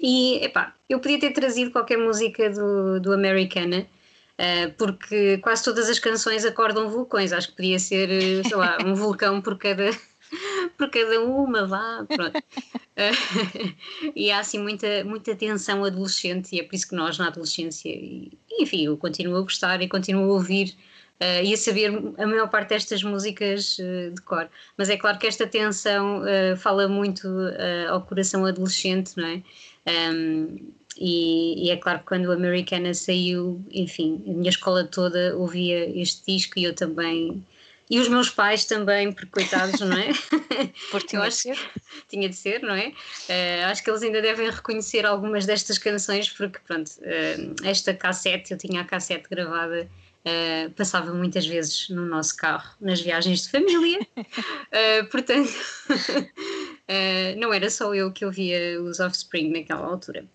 E, 0.00 0.44
epá, 0.44 0.74
eu 0.88 1.00
podia 1.00 1.20
ter 1.20 1.32
trazido 1.32 1.70
qualquer 1.70 1.98
música 1.98 2.50
do, 2.50 3.00
do 3.00 3.12
Americana, 3.12 3.86
eh, 4.36 4.68
porque 4.68 5.38
quase 5.38 5.64
todas 5.64 5.88
as 5.88 5.98
canções 5.98 6.44
acordam 6.44 6.88
vulcões. 6.90 7.32
Acho 7.32 7.48
que 7.48 7.56
podia 7.56 7.78
ser, 7.78 8.10
eh, 8.10 8.42
sei 8.42 8.56
lá, 8.56 8.78
um 8.84 8.94
vulcão 8.94 9.40
por 9.40 9.56
cada, 9.56 9.90
por 10.76 10.90
cada 10.90 11.20
uma, 11.20 11.66
vá, 11.66 12.04
pronto. 12.08 12.42
Eh, 12.96 13.10
e 14.16 14.30
há 14.30 14.40
assim 14.40 14.58
muita, 14.58 15.04
muita 15.04 15.34
tensão 15.36 15.84
adolescente, 15.84 16.54
e 16.54 16.60
é 16.60 16.64
por 16.64 16.74
isso 16.74 16.88
que 16.88 16.96
nós, 16.96 17.18
na 17.18 17.28
adolescência, 17.28 17.88
e, 17.88 18.32
enfim, 18.60 18.86
eu 18.86 18.96
continuo 18.96 19.36
a 19.36 19.42
gostar 19.42 19.80
e 19.82 19.88
continuo 19.88 20.24
a 20.30 20.34
ouvir. 20.34 20.76
E 21.20 21.54
a 21.54 21.56
saber 21.56 21.90
a 22.18 22.26
maior 22.26 22.48
parte 22.48 22.70
destas 22.70 23.02
músicas 23.02 23.76
eh, 23.80 24.10
de 24.10 24.20
cor. 24.22 24.48
Mas 24.76 24.90
é 24.90 24.96
claro 24.96 25.18
que 25.18 25.26
esta 25.26 25.46
tensão 25.46 26.26
eh, 26.26 26.56
fala 26.56 26.88
muito 26.88 27.28
ao 27.88 28.02
coração 28.02 28.44
adolescente, 28.44 29.16
não 29.16 29.26
é? 29.26 29.42
Um, 29.86 30.72
e, 30.96 31.66
e 31.66 31.70
é 31.70 31.76
claro 31.76 32.00
que 32.00 32.06
quando 32.06 32.26
o 32.26 32.32
Americana 32.32 32.94
saiu, 32.94 33.64
enfim, 33.70 34.22
a 34.26 34.30
minha 34.30 34.50
escola 34.50 34.84
toda 34.84 35.36
ouvia 35.36 35.90
este 36.00 36.32
disco 36.32 36.58
e 36.58 36.64
eu 36.64 36.74
também. 36.74 37.44
E 37.90 38.00
os 38.00 38.08
meus 38.08 38.30
pais 38.30 38.64
também, 38.64 39.12
porque 39.12 39.30
coitados, 39.30 39.80
não 39.80 39.96
é? 39.96 40.08
Por 40.90 41.02
Eu 41.02 41.06
tinha 41.06 41.20
de 41.20 41.26
acho 41.28 41.36
ser. 41.36 41.58
tinha 42.08 42.28
de 42.28 42.36
ser, 42.36 42.62
não 42.62 42.74
é? 42.74 42.92
Eh, 43.28 43.64
acho 43.64 43.82
que 43.82 43.90
eles 43.90 44.02
ainda 44.02 44.22
devem 44.22 44.48
reconhecer 44.48 45.04
algumas 45.04 45.44
destas 45.44 45.76
canções, 45.78 46.30
porque, 46.30 46.58
pronto, 46.66 46.90
eh, 47.02 47.36
esta 47.62 47.92
cassete, 47.92 48.52
eu 48.52 48.58
tinha 48.58 48.80
a 48.80 48.84
cassete 48.84 49.28
gravada, 49.28 49.88
eh, 50.24 50.70
passava 50.70 51.12
muitas 51.12 51.46
vezes 51.46 51.88
no 51.90 52.06
nosso 52.06 52.36
carro, 52.36 52.74
nas 52.80 53.00
viagens 53.00 53.42
de 53.42 53.50
família, 53.50 54.00
Eh, 54.72 55.04
portanto, 55.04 55.52
eh, 56.88 57.34
não 57.36 57.52
era 57.52 57.70
só 57.70 57.94
eu 57.94 58.10
que 58.12 58.24
ouvia 58.24 58.80
os 58.82 58.98
Offspring 59.00 59.52
naquela 59.52 59.86
altura. 59.86 60.26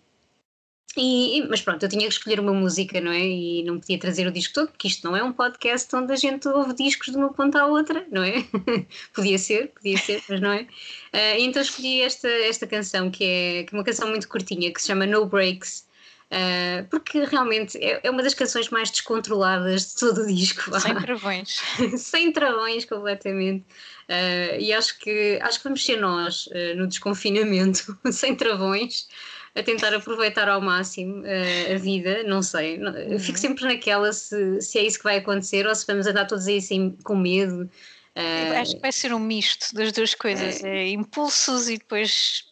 E, 0.96 1.46
mas 1.48 1.60
pronto, 1.62 1.82
eu 1.84 1.88
tinha 1.88 2.02
que 2.02 2.12
escolher 2.12 2.40
uma 2.40 2.52
música, 2.52 3.00
não 3.00 3.12
é? 3.12 3.24
E 3.24 3.62
não 3.62 3.78
podia 3.78 3.98
trazer 3.98 4.26
o 4.26 4.32
disco 4.32 4.54
todo, 4.54 4.68
porque 4.70 4.88
isto 4.88 5.06
não 5.06 5.16
é 5.16 5.22
um 5.22 5.32
podcast 5.32 5.94
onde 5.94 6.12
a 6.12 6.16
gente 6.16 6.48
ouve 6.48 6.74
discos 6.74 7.12
de 7.12 7.16
uma 7.16 7.32
ponta 7.32 7.60
à 7.60 7.66
outra, 7.66 8.04
não 8.10 8.24
é? 8.24 8.44
podia 9.14 9.38
ser, 9.38 9.68
podia 9.68 9.98
ser, 9.98 10.22
mas 10.28 10.40
não 10.40 10.52
é. 10.52 10.66
Ah, 11.12 11.38
então 11.38 11.62
escolhi 11.62 12.00
esta, 12.02 12.28
esta 12.28 12.66
canção, 12.66 13.10
que 13.10 13.24
é, 13.24 13.64
que 13.64 13.74
é 13.74 13.78
uma 13.78 13.84
canção 13.84 14.08
muito 14.08 14.28
curtinha, 14.28 14.72
que 14.72 14.80
se 14.80 14.88
chama 14.88 15.06
No 15.06 15.26
Breaks, 15.26 15.86
ah, 16.30 16.84
porque 16.90 17.24
realmente 17.24 17.76
é, 17.78 18.00
é 18.04 18.10
uma 18.10 18.22
das 18.22 18.34
canções 18.34 18.68
mais 18.70 18.90
descontroladas 18.90 19.90
de 19.90 19.96
todo 19.96 20.22
o 20.22 20.26
disco. 20.26 20.78
Sem 20.80 20.94
travões. 21.00 21.60
sem 21.96 22.32
travões 22.32 22.84
completamente. 22.84 23.64
Uh, 24.08 24.58
e 24.58 24.72
acho 24.72 24.98
que, 24.98 25.38
acho 25.42 25.58
que 25.58 25.64
vamos 25.64 25.84
ser 25.84 25.96
nós 25.96 26.46
uh, 26.48 26.76
no 26.76 26.86
desconfinamento, 26.88 27.96
sem 28.12 28.34
travões, 28.34 29.06
a 29.54 29.62
tentar 29.62 29.94
aproveitar 29.94 30.48
ao 30.48 30.60
máximo 30.60 31.22
uh, 31.22 31.74
a 31.74 31.78
vida, 31.78 32.22
não 32.24 32.42
sei. 32.42 32.76
Não- 32.78 32.96
Eu 32.96 33.18
fico 33.20 33.36
Uhum. 33.38 33.42
sempre 33.42 33.64
naquela 33.66 34.12
se, 34.12 34.60
se 34.60 34.78
é 34.78 34.84
isso 34.84 34.98
que 34.98 35.04
vai 35.04 35.18
acontecer 35.18 35.64
ou 35.66 35.74
se 35.74 35.86
vamos 35.86 36.06
andar 36.08 36.26
todos 36.26 36.46
aí 36.48 36.58
assim 36.58 36.96
com 37.04 37.16
medo. 37.16 37.70
Eu 38.16 38.22
Uh, 38.22 38.58
Acho 38.60 38.74
que 38.74 38.80
vai 38.82 38.90
ser 38.92 39.14
um 39.14 39.20
misto 39.20 39.72
das 39.72 39.92
duas 39.92 40.14
coisas. 40.14 40.62
É 40.64 40.88
impulsos 40.88 41.68
e 41.68 41.78
depois 41.78 42.44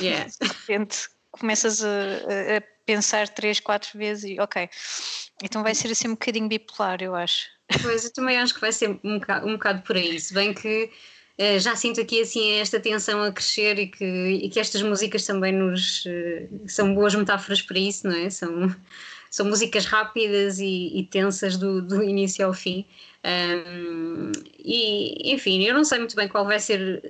Yeah. 0.00 0.26
de 0.42 0.48
repente 0.48 1.08
começas 1.30 1.82
a- 1.84 2.58
a 2.58 2.73
pensar 2.86 3.28
três, 3.28 3.60
quatro 3.60 3.98
vezes 3.98 4.24
e 4.24 4.40
ok. 4.40 4.68
Então 5.42 5.62
vai 5.62 5.74
ser 5.74 5.90
assim 5.90 6.08
um 6.08 6.12
bocadinho 6.12 6.48
bipolar, 6.48 7.02
eu 7.02 7.14
acho. 7.14 7.46
Pois, 7.82 8.04
eu 8.04 8.12
também 8.12 8.38
acho 8.38 8.54
que 8.54 8.60
vai 8.60 8.72
ser 8.72 8.90
um 9.02 9.18
bocado, 9.18 9.46
um 9.46 9.52
bocado 9.52 9.82
por 9.82 9.96
aí, 9.96 10.18
se 10.20 10.34
bem 10.34 10.52
que 10.52 10.90
eh, 11.36 11.58
já 11.58 11.74
sinto 11.74 12.00
aqui 12.00 12.20
assim 12.20 12.52
esta 12.52 12.78
tensão 12.78 13.22
a 13.22 13.32
crescer 13.32 13.78
e 13.78 13.88
que, 13.88 14.04
e 14.04 14.48
que 14.48 14.60
estas 14.60 14.82
músicas 14.82 15.24
também 15.26 15.52
nos 15.52 16.04
eh, 16.06 16.48
são 16.66 16.94
boas 16.94 17.14
metáforas 17.14 17.60
para 17.62 17.78
isso, 17.78 18.06
não 18.06 18.14
é? 18.14 18.30
São, 18.30 18.74
são 19.30 19.46
músicas 19.46 19.86
rápidas 19.86 20.58
e, 20.60 20.92
e 20.94 21.06
tensas 21.06 21.56
do, 21.56 21.82
do 21.82 22.02
início 22.04 22.46
ao 22.46 22.52
fim. 22.52 22.86
Ahm, 23.24 24.30
e 24.58 25.32
enfim, 25.32 25.64
eu 25.64 25.74
não 25.74 25.84
sei 25.84 25.98
muito 25.98 26.14
bem 26.14 26.28
qual 26.28 26.44
vai 26.44 26.60
ser. 26.60 27.02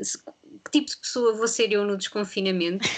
Que 0.64 0.70
tipo 0.70 0.90
de 0.90 0.96
pessoa 0.96 1.34
vou 1.34 1.46
ser 1.46 1.72
eu 1.72 1.84
no 1.84 1.96
desconfinamento? 1.96 2.88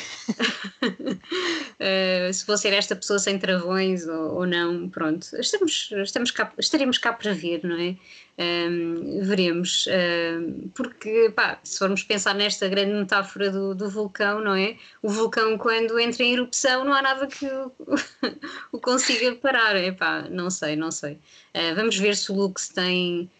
Uh, 1.81 2.33
se 2.33 2.47
vou 2.47 2.57
ser 2.57 2.73
esta 2.73 2.95
pessoa 2.95 3.19
sem 3.19 3.39
travões 3.39 4.07
ou, 4.07 4.37
ou 4.37 4.47
não, 4.47 4.89
pronto, 4.89 5.27
estamos, 5.39 5.91
estamos 5.93 6.31
cá, 6.31 6.53
estaremos 6.59 6.97
cá 6.99 7.13
para 7.13 7.33
ver, 7.33 7.65
não 7.65 7.77
é? 7.81 7.97
Um, 8.39 9.23
veremos, 9.23 9.87
um, 9.89 10.69
porque 10.75 11.33
pá, 11.35 11.59
se 11.65 11.79
formos 11.79 12.03
pensar 12.03 12.35
nesta 12.35 12.69
grande 12.69 12.93
metáfora 12.93 13.51
do, 13.51 13.75
do 13.75 13.89
vulcão, 13.89 14.43
não 14.43 14.55
é? 14.55 14.77
O 15.01 15.09
vulcão, 15.09 15.57
quando 15.57 15.99
entra 15.99 16.23
em 16.23 16.35
erupção, 16.35 16.85
não 16.85 16.93
há 16.93 17.01
nada 17.01 17.27
que 17.27 17.47
o, 17.47 17.73
o 18.73 18.79
consiga 18.79 19.35
parar, 19.37 19.75
é 19.75 19.91
pá, 19.91 20.27
não 20.31 20.51
sei, 20.51 20.77
não 20.77 20.91
sei. 20.91 21.15
Uh, 21.55 21.75
vamos 21.75 21.97
ver 21.97 22.15
se 22.15 22.31
o 22.31 22.35
Lux 22.35 22.69
tem. 22.69 23.31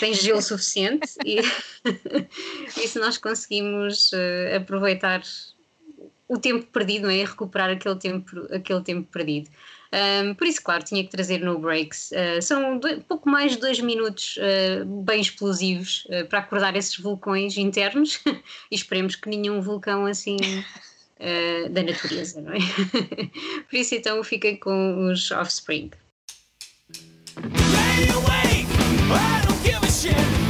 Tem 0.00 0.14
gelo 0.14 0.40
suficiente 0.40 1.08
e, 1.24 1.40
e 2.82 2.88
se 2.88 2.98
nós 2.98 3.18
conseguimos 3.18 4.12
uh, 4.12 4.56
aproveitar 4.56 5.22
o 6.28 6.38
tempo 6.38 6.66
perdido, 6.66 7.02
não 7.04 7.10
é? 7.10 7.24
Recuperar 7.24 7.70
aquele 7.70 7.96
tempo, 7.96 8.46
aquele 8.50 8.82
tempo 8.82 9.08
perdido. 9.10 9.50
Um, 9.94 10.34
por 10.34 10.46
isso, 10.46 10.60
claro, 10.62 10.82
tinha 10.82 11.04
que 11.04 11.10
trazer 11.10 11.38
no 11.38 11.58
breaks. 11.58 12.10
Uh, 12.10 12.42
são 12.42 12.78
dois- 12.78 13.00
pouco 13.04 13.28
mais 13.28 13.52
de 13.52 13.58
dois 13.58 13.78
minutos 13.78 14.36
uh, 14.38 14.84
bem 15.02 15.20
explosivos 15.20 16.04
uh, 16.06 16.26
para 16.26 16.40
acordar 16.40 16.74
esses 16.74 16.98
vulcões 16.98 17.56
internos 17.56 18.20
e 18.70 18.74
esperemos 18.74 19.14
que 19.14 19.28
nenhum 19.28 19.60
vulcão 19.60 20.06
assim 20.06 20.36
da 21.70 21.82
natureza, 21.82 22.42
não 22.42 22.52
é? 22.52 22.58
por 23.70 23.76
isso, 23.76 23.94
então, 23.94 24.22
fiquem 24.22 24.56
com 24.56 25.06
os 25.06 25.30
Offspring. 25.30 25.90
Lay 28.26 29.43
Revolution! 30.04 30.43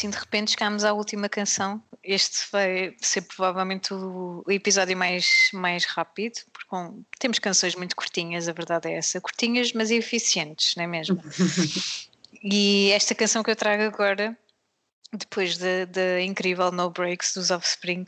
Assim 0.00 0.08
de 0.08 0.16
repente 0.16 0.52
chegámos 0.52 0.84
à 0.84 0.92
última 0.92 1.28
canção. 1.28 1.82
Este 2.02 2.46
vai 2.50 2.94
ser 3.00 3.22
provavelmente 3.22 3.92
o, 3.92 4.42
episódio 4.48 4.96
mais, 4.96 5.50
mais 5.52 5.84
rápido, 5.84 6.40
porque 6.52 6.68
bom, 6.70 7.02
temos 7.18 7.38
canções 7.38 7.74
muito 7.74 7.94
curtinhas, 7.94 8.48
a 8.48 8.52
verdade 8.52 8.88
é 8.88 8.94
essa. 8.94 9.20
Curtinhas, 9.20 9.72
mas 9.74 9.90
eficientes, 9.90 10.74
não 10.76 10.84
é 10.84 10.86
mesmo? 10.86 11.22
e 12.42 12.90
esta 12.92 13.14
canção 13.14 13.42
que 13.42 13.50
eu 13.50 13.56
trago 13.56 13.82
agora, 13.82 14.36
depois 15.12 15.58
da 15.58 15.84
da 15.86 16.20
incrível 16.20 16.70
No 16.70 16.90
Breaks 16.90 17.34
dos 17.34 17.50
Offspring, 17.50 18.04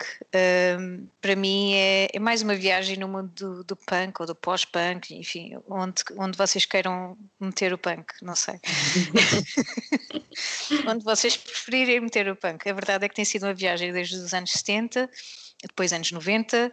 hum, 0.79 1.07
para 1.21 1.35
mim 1.35 1.75
é, 1.75 2.09
é 2.12 2.19
mais 2.19 2.43
uma 2.43 2.55
viagem 2.55 2.97
no 2.97 3.09
mundo 3.09 3.31
do, 3.35 3.65
do 3.65 3.77
punk 3.77 4.21
ou 4.21 4.27
do 4.27 4.35
pós-punk, 4.35 5.15
enfim, 5.15 5.59
onde, 5.69 6.03
onde 6.17 6.38
vocês 6.38 6.65
queiram 6.65 7.17
meter 7.41 7.73
o 7.73 7.79
punk, 7.79 8.12
não 8.23 8.37
sei. 8.37 8.61
onde 10.87 11.05
vocês 11.05 11.37
preferirem 11.37 12.01
meter 12.01 12.29
o 12.29 12.37
punk. 12.37 12.69
A 12.69 12.73
verdade 12.73 13.05
é 13.05 13.09
que 13.09 13.15
tem 13.15 13.25
sido 13.25 13.45
uma 13.45 13.55
viagem 13.55 13.93
desde 13.93 14.17
os 14.17 14.33
anos 14.33 14.53
70, 14.53 15.11
depois 15.62 15.92
anos 15.92 16.11
90 16.11 16.72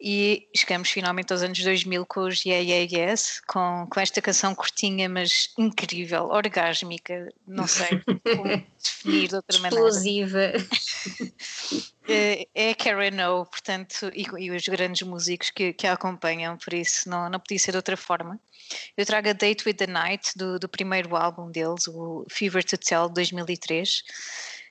e 0.00 0.48
chegamos 0.56 0.90
finalmente 0.90 1.32
aos 1.32 1.42
anos 1.42 1.58
2000 1.58 2.06
com 2.06 2.20
os 2.20 2.44
Yeah 2.44 2.64
Yeah 2.64 3.10
Yes, 3.12 3.40
com, 3.46 3.86
com 3.90 4.00
esta 4.00 4.22
canção 4.22 4.54
curtinha 4.54 5.08
mas 5.08 5.50
incrível, 5.58 6.28
orgásmica, 6.28 7.28
não 7.46 7.66
sei 7.66 8.00
como 8.06 8.44
definir 8.82 9.28
de 9.28 9.36
outra 9.36 9.58
maneira. 9.58 9.88
Explosiva. 9.88 10.52
É 12.12 12.48
é 12.54 12.74
Karen 12.74 13.24
O, 13.28 13.46
portanto, 13.46 14.10
e, 14.12 14.26
e 14.42 14.50
os 14.50 14.66
grandes 14.66 15.06
músicos 15.06 15.50
que, 15.50 15.72
que 15.72 15.86
a 15.86 15.92
acompanham, 15.92 16.56
por 16.56 16.74
isso 16.74 17.08
não, 17.08 17.30
não 17.30 17.38
podia 17.38 17.58
ser 17.58 17.70
de 17.70 17.76
outra 17.76 17.96
forma. 17.96 18.40
Eu 18.96 19.06
trago 19.06 19.28
a 19.28 19.32
Date 19.32 19.62
with 19.66 19.74
the 19.74 19.86
Night 19.86 20.32
do, 20.36 20.58
do 20.58 20.68
primeiro 20.68 21.14
álbum 21.14 21.50
deles, 21.50 21.86
o 21.86 22.26
Fever 22.28 22.64
to 22.64 22.76
Tell 22.76 23.08
de 23.08 23.14
2003. 23.14 24.02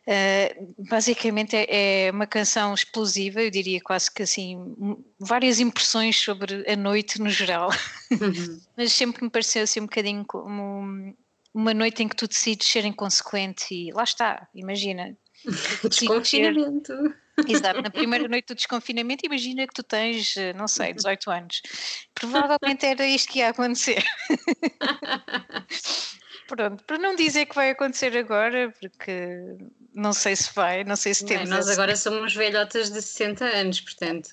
Uh, 0.10 0.74
basicamente 0.90 1.56
é, 1.56 2.08
é 2.08 2.12
uma 2.12 2.26
canção 2.26 2.74
explosiva, 2.74 3.44
eu 3.44 3.52
diria 3.52 3.80
quase 3.80 4.10
que 4.12 4.24
assim, 4.24 4.58
várias 5.20 5.60
impressões 5.60 6.18
sobre 6.18 6.68
a 6.68 6.76
noite 6.76 7.22
no 7.22 7.30
geral, 7.30 7.70
mas 8.76 8.92
sempre 8.92 9.24
me 9.24 9.30
pareceu 9.30 9.62
assim 9.62 9.82
um 9.82 9.86
bocadinho 9.86 10.26
como 10.26 11.14
uma 11.54 11.74
noite 11.76 12.02
em 12.02 12.08
que 12.08 12.16
tu 12.16 12.28
decides 12.28 12.68
ser 12.68 12.86
inconsequente 12.86 13.68
e 13.72 13.92
lá 13.92 14.04
está, 14.04 14.48
imagina, 14.56 15.16
Desconfinamento. 15.88 16.94
Exato, 17.48 17.82
na 17.82 17.90
primeira 17.90 18.28
noite 18.28 18.48
do 18.48 18.56
desconfinamento, 18.56 19.26
imagina 19.26 19.66
que 19.66 19.74
tu 19.74 19.84
tens, 19.84 20.36
eh, 20.36 20.52
não 20.54 20.68
sei, 20.68 20.94
18 20.94 21.32
anos. 21.32 21.62
Provavelmente 22.14 22.86
era 22.86 23.06
isto 23.06 23.32
que 23.32 23.40
ia 23.40 23.50
acontecer. 23.50 24.04
Pronto, 26.50 26.84
para 26.84 26.98
não 26.98 27.16
dizer 27.16 27.46
que 27.46 27.54
vai 27.56 27.70
acontecer 27.70 28.18
agora, 28.18 28.74
porque 28.82 29.56
não 29.94 30.12
sei 30.14 30.36
se 30.36 30.52
vai, 30.54 30.84
não 30.84 30.96
sei 30.96 31.14
se 31.14 31.24
Bem, 31.24 31.38
temos. 31.38 31.50
nós 31.52 31.66
esse- 31.66 31.74
agora 31.74 31.96
somos 31.96 32.34
velhotas 32.36 32.90
de 32.90 33.02
60 33.02 33.46
anos, 33.46 33.80
portanto. 33.82 34.32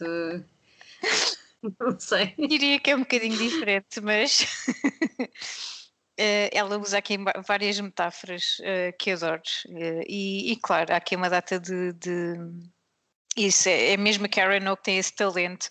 Não 1.80 1.98
sei. 1.98 2.34
Diria 2.48 2.78
que 2.78 2.90
é 2.90 2.94
um 2.96 3.00
bocadinho 3.00 3.36
diferente, 3.36 4.00
mas 4.00 4.46
eh, 6.16 6.48
ela 6.52 6.78
usa 6.78 6.98
aqui 6.98 7.16
várias 7.46 7.80
metáforas 7.80 8.58
eh, 8.62 8.92
que 8.92 9.10
adoro. 9.10 9.42
Eh, 9.70 10.04
e, 10.08 10.52
e, 10.52 10.56
claro, 10.56 10.92
há 10.92 10.96
aqui 10.96 11.16
uma 11.16 11.28
data 11.28 11.58
de. 11.58 11.92
de- 11.94 12.75
isso 13.36 13.68
é, 13.68 13.92
é 13.92 13.96
mesmo 13.96 14.26
a 14.26 14.28
Karen 14.28 14.70
O 14.70 14.76
que 14.76 14.84
tem 14.84 14.98
esse 14.98 15.14
talento 15.14 15.68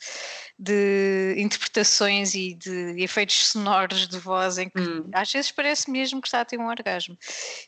de 0.58 1.36
interpretações 1.38 2.34
e 2.34 2.54
de 2.54 2.96
efeitos 3.02 3.48
sonoros 3.48 4.08
de 4.08 4.18
voz 4.18 4.58
em 4.58 4.70
que 4.70 4.80
Hum. 4.80 5.10
às 5.14 5.32
vezes 5.32 5.52
parece 5.52 5.92
mesmo 5.92 6.22
que 6.22 6.28
está 6.28 6.42
a 6.42 6.46
ter 6.46 6.58
um 6.58 6.68
orgasmo. 6.68 7.18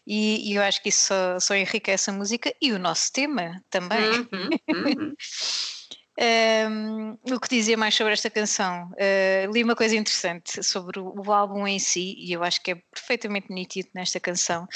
E, 0.06 0.50
e 0.52 0.56
eu 0.56 0.62
acho 0.62 0.82
que 0.82 0.90
isso 0.90 1.08
só, 1.08 1.40
só 1.40 1.56
enriquece 1.56 2.10
a 2.10 2.14
música 2.14 2.54
e 2.62 2.72
o 2.72 2.80
nosso 2.80 3.12
tema 3.12 3.62
também. 3.70 4.10
Uhum, 4.12 4.50
uhum. 4.70 5.16
Um, 6.20 7.12
o 7.32 7.40
que 7.40 7.48
dizer 7.48 7.76
mais 7.76 7.94
sobre 7.94 8.12
esta 8.12 8.28
canção? 8.28 8.90
Uh, 8.94 9.52
li 9.54 9.64
uma 9.64 9.76
coisa 9.76 9.96
interessante 9.96 10.64
sobre 10.64 11.00
o, 11.00 11.14
o 11.16 11.32
álbum 11.32 11.68
em 11.68 11.78
si, 11.78 12.16
e 12.18 12.34
eu 12.34 12.44
acho 12.44 12.60
que 12.64 12.72
é 12.72 12.76
perfeitamente 12.92 13.54
nítido 13.54 13.90
nesta 13.94 14.20
canção. 14.20 14.68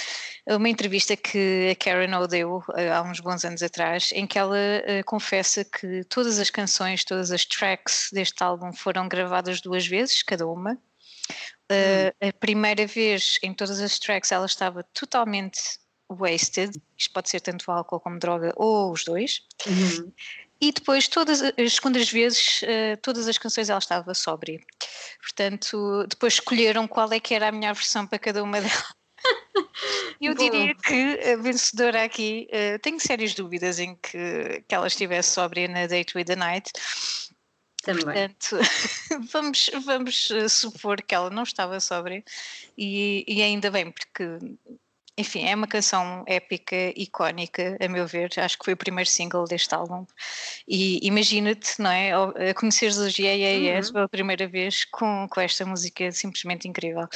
Uma 0.48 0.70
entrevista 0.70 1.16
que 1.16 1.70
a 1.72 1.76
Karen 1.76 2.14
O 2.16 2.28
deu 2.28 2.58
uh, 2.58 2.94
há 2.94 3.02
uns 3.02 3.20
bons 3.20 3.44
anos 3.44 3.64
atrás, 3.64 4.12
em 4.14 4.28
que 4.28 4.38
ela 4.38 4.56
uh, 4.56 5.04
confessa 5.06 5.66
que 5.66 6.04
todas 6.04 6.38
as 6.38 6.52
canções, 6.52 7.04
todas 7.04 7.32
as 7.32 7.44
tracks 7.44 8.10
deste 8.14 8.44
álbum 8.44 8.72
foram 8.72 9.08
gravadas 9.08 9.62
duas 9.62 9.88
vezes, 9.88 10.22
cada 10.22 10.46
uma. 10.46 10.74
Uh, 11.72 12.30
A 12.30 12.34
primeira 12.34 12.86
vez 12.86 13.40
em 13.42 13.52
todas 13.52 13.80
as 13.80 13.98
tracks 13.98 14.32
ela 14.32 14.46
estava 14.46 14.84
totalmente 14.94 15.60
wasted, 16.08 16.80
isto 16.98 17.14
pode 17.14 17.30
ser 17.30 17.40
tanto 17.40 17.72
álcool 17.72 18.00
como 18.00 18.20
droga, 18.20 18.54
ou 18.58 18.92
os 18.92 19.06
dois. 19.06 19.42
Uhum. 19.66 20.12
E 20.62 20.72
depois, 20.72 21.08
todas 21.08 21.42
as 21.42 21.74
segundas 21.74 22.12
vezes, 22.12 22.62
eh, 22.64 22.96
todas 22.98 23.28
as 23.28 23.38
canções 23.38 23.68
ela 23.68 23.80
estava 23.80 24.14
sóbria. 24.14 24.60
Portanto, 25.20 26.06
depois 26.08 26.34
escolheram 26.34 26.88
qual 26.88 27.12
é 27.12 27.20
que 27.20 27.34
era 27.34 27.48
a 27.48 27.52
melhor 27.52 27.74
versão 27.74 28.06
para 28.06 28.20
cada 28.20 28.44
uma 28.44 28.62
delas. 28.62 28.94
Eu 30.22 30.36
Bom. 30.36 30.44
diria 30.44 30.76
que 30.76 31.32
a 31.32 31.36
vencedora 31.38 32.04
aqui, 32.04 32.48
eh, 32.52 32.78
tenho 32.78 33.00
sérias 33.00 33.34
dúvidas 33.34 33.80
em 33.80 33.96
que, 33.96 34.64
que 34.68 34.76
ela 34.76 34.86
estivesse 34.86 35.32
sóbria 35.32 35.68
na 35.68 35.88
Date 35.88 36.16
with 36.16 36.26
the 36.26 36.36
Night. 36.36 36.72
Também. 37.82 38.04
Portanto, 38.04 38.58
vamos, 39.32 39.72
vamos 39.84 40.30
eh, 40.30 40.48
supor 40.48 41.02
que 41.02 41.16
ela 41.16 41.32
não 41.32 41.42
estava 41.42 41.80
sóbria 41.80 42.24
e, 42.78 43.26
e 43.28 43.42
ainda 43.42 43.72
bem, 43.72 43.92
porque, 43.92 44.24
enfim, 45.18 45.46
é 45.46 45.56
uma 45.56 45.68
canção 45.68 46.24
épica, 46.26 46.76
icónica, 46.96 47.78
a 47.80 47.88
meu 47.88 48.08
ver. 48.08 48.32
Acho 48.38 48.58
que 48.58 48.66
foi 48.66 48.74
o 48.74 48.78
primeiro 48.78 49.10
single 49.10 49.46
deste 49.46 49.74
álbum. 49.76 50.06
E 50.68 51.06
imagina-te, 51.06 51.80
não 51.80 51.92
é? 51.92 52.12
conheceres 52.54 52.98
os 52.98 53.18
Yeah 53.18 53.86
Uhum. 53.86 53.94
pela 53.94 54.10
primeira 54.10 54.48
vez 54.48 54.86
com, 54.86 55.28
com 55.30 55.42
esta 55.42 55.66
música 55.66 56.12
simplesmente 56.12 56.68
incrível. 56.68 57.08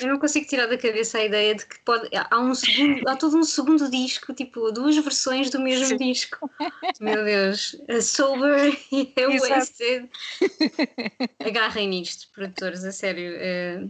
Eu 0.00 0.08
não 0.08 0.18
consigo 0.18 0.46
tirar 0.46 0.66
da 0.66 0.76
cabeça 0.76 1.18
a 1.18 1.24
ideia 1.24 1.54
de 1.54 1.64
que 1.66 1.78
pode, 1.80 2.08
há 2.12 2.38
um 2.38 2.54
segundo, 2.54 3.08
há 3.08 3.16
todo 3.16 3.36
um 3.38 3.44
segundo 3.44 3.90
disco, 3.90 4.34
tipo 4.34 4.70
duas 4.72 4.96
versões 4.96 5.48
do 5.48 5.60
mesmo 5.60 5.86
Sim. 5.86 5.96
disco. 5.96 6.50
Meu 7.00 7.24
Deus, 7.24 7.76
a 7.88 8.00
Sober 8.00 8.76
e 8.92 9.12
a 9.16 9.30
Exato. 9.30 9.54
Wasted. 9.54 10.10
Agarrem 11.40 11.88
nisto, 11.88 12.28
produtores, 12.34 12.84
a 12.84 12.92
sério. 12.92 13.34
eh, 13.36 13.84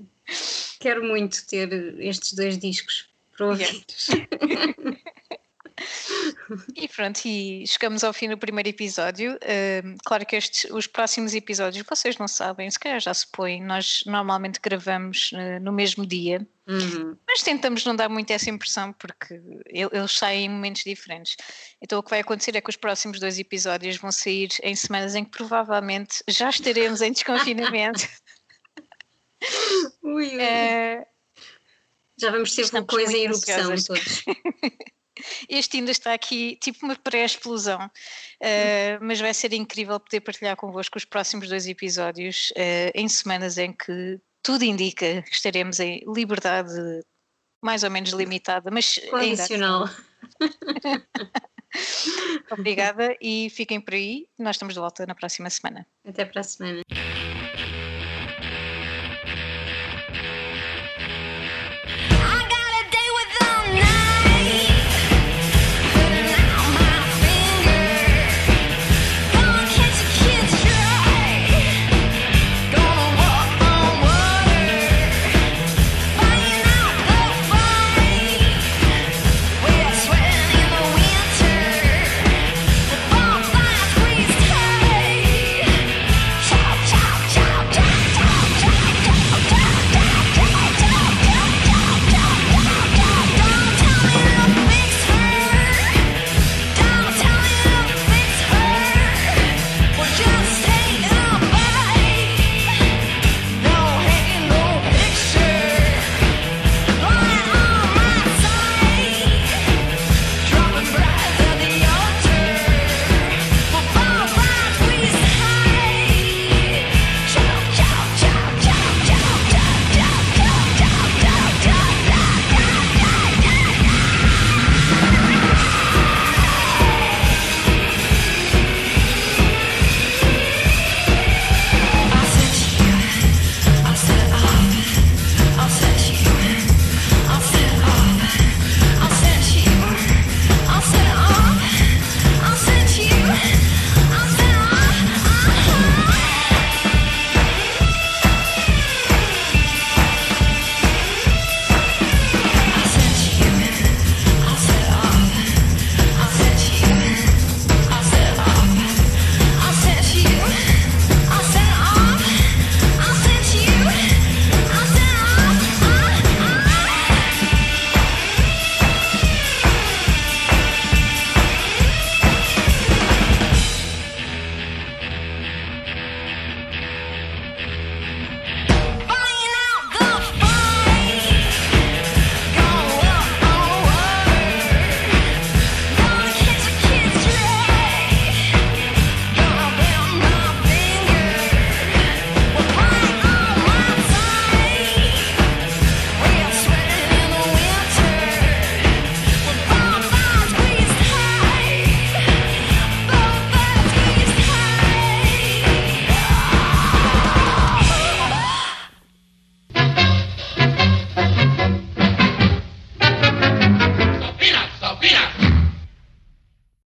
quero 0.79 1.05
muito 1.05 1.47
ter 1.47 1.73
estes 2.01 2.35
dois 2.35 2.59
discos 2.59 3.16
para 3.37 3.47
ouvir. 3.49 3.85
E 6.75 6.89
pronto, 6.89 7.21
e 7.27 7.67
chegamos 7.67 8.03
ao 8.03 8.13
fim 8.13 8.31
do 8.31 8.39
primeiro 8.39 8.69
episódio. 8.69 9.33
Ahm, 9.45 9.97
claro 10.07 10.25
que 10.25 10.35
estes, 10.37 10.71
os 10.71 10.87
próximos 10.87 11.35
episódios, 11.35 11.85
vocês 11.87 12.17
não 12.17 12.27
sabem, 12.27 12.71
se 12.71 12.79
calhar 12.79 12.99
já 13.01 13.13
se 13.13 13.27
põem, 13.31 13.63
nós 13.63 14.03
normalmente 14.07 14.59
gravamos 14.63 15.31
eh, 15.35 15.59
no 15.61 15.73
mesmo 15.73 16.07
dia, 16.07 16.47
Uhum. 16.69 17.17
mas 17.29 17.43
tentamos 17.43 17.85
não 17.85 17.95
dar 17.95 18.09
muito 18.09 18.31
essa 18.33 18.51
impressão 18.51 18.93
porque 18.95 19.35
el- 19.69 19.91
eles 19.93 20.13
saem 20.19 20.47
em 20.47 20.49
momentos 20.49 20.83
diferentes. 20.83 21.37
Então 21.81 21.99
o 21.99 22.03
que 22.03 22.11
vai 22.11 22.21
acontecer 22.21 22.57
é 22.57 22.61
que 22.61 22.71
os 22.71 22.77
próximos 22.77 23.21
dois 23.21 23.39
episódios 23.39 23.97
vão 23.99 24.11
sair 24.11 24.49
em 24.63 24.75
semanas 24.75 25.15
em 25.15 25.25
que 25.25 25.31
provavelmente 25.31 26.25
já 26.27 26.49
estaremos 26.51 27.03
em 27.03 27.13
desconfinamento. 27.13 28.09
Ui, 30.03 30.27
ui. 30.35 30.41
Eh, 30.41 31.07
Já 32.19 32.31
vamos 32.31 32.55
ter 32.55 32.63
estamos 32.63 32.87
vulcões 32.87 33.15
em 33.15 33.25
erupção 33.25 33.69
todos. 33.69 34.25
Este 35.49 35.79
ainda 35.79 35.91
está 35.91 36.13
aqui, 36.13 36.59
tipo 36.61 36.85
uma 36.85 36.95
pré-explosão, 36.95 37.91
Uh, 38.37 39.01
mas 39.01 39.19
vai 39.19 39.33
ser 39.33 39.55
incrível 39.55 39.99
poder 39.99 40.21
partilhar 40.21 40.55
convosco 40.57 40.99
os 40.99 41.07
próximos 41.07 41.49
dois 41.49 41.67
episódios 41.67 42.51
uh, 42.51 42.93
em 42.95 43.09
semanas 43.09 43.57
em 43.57 43.73
que 43.73 44.21
tudo 44.43 44.63
indica 44.63 45.23
que 45.23 45.35
estaremos 45.35 45.81
em 45.81 46.03
liberdade 46.07 46.71
mais 47.65 47.83
ou 47.83 47.91
menos 47.91 48.11
limitada, 48.11 48.71
mas 48.71 48.99
assim, 48.99 49.09
Condicional. 49.09 49.89
obrigada 52.51 53.17
e 53.21 53.49
fiquem 53.51 53.81
por 53.81 53.95
aí, 53.95 54.29
nós 54.39 54.57
estamos 54.57 54.75
de 54.75 54.81
volta 54.81 55.07
na 55.07 55.15
próxima 55.15 55.49
semana. 55.49 55.87
Até 56.05 56.27
para 56.27 56.43
a 56.43 56.45
semana. 56.45 56.83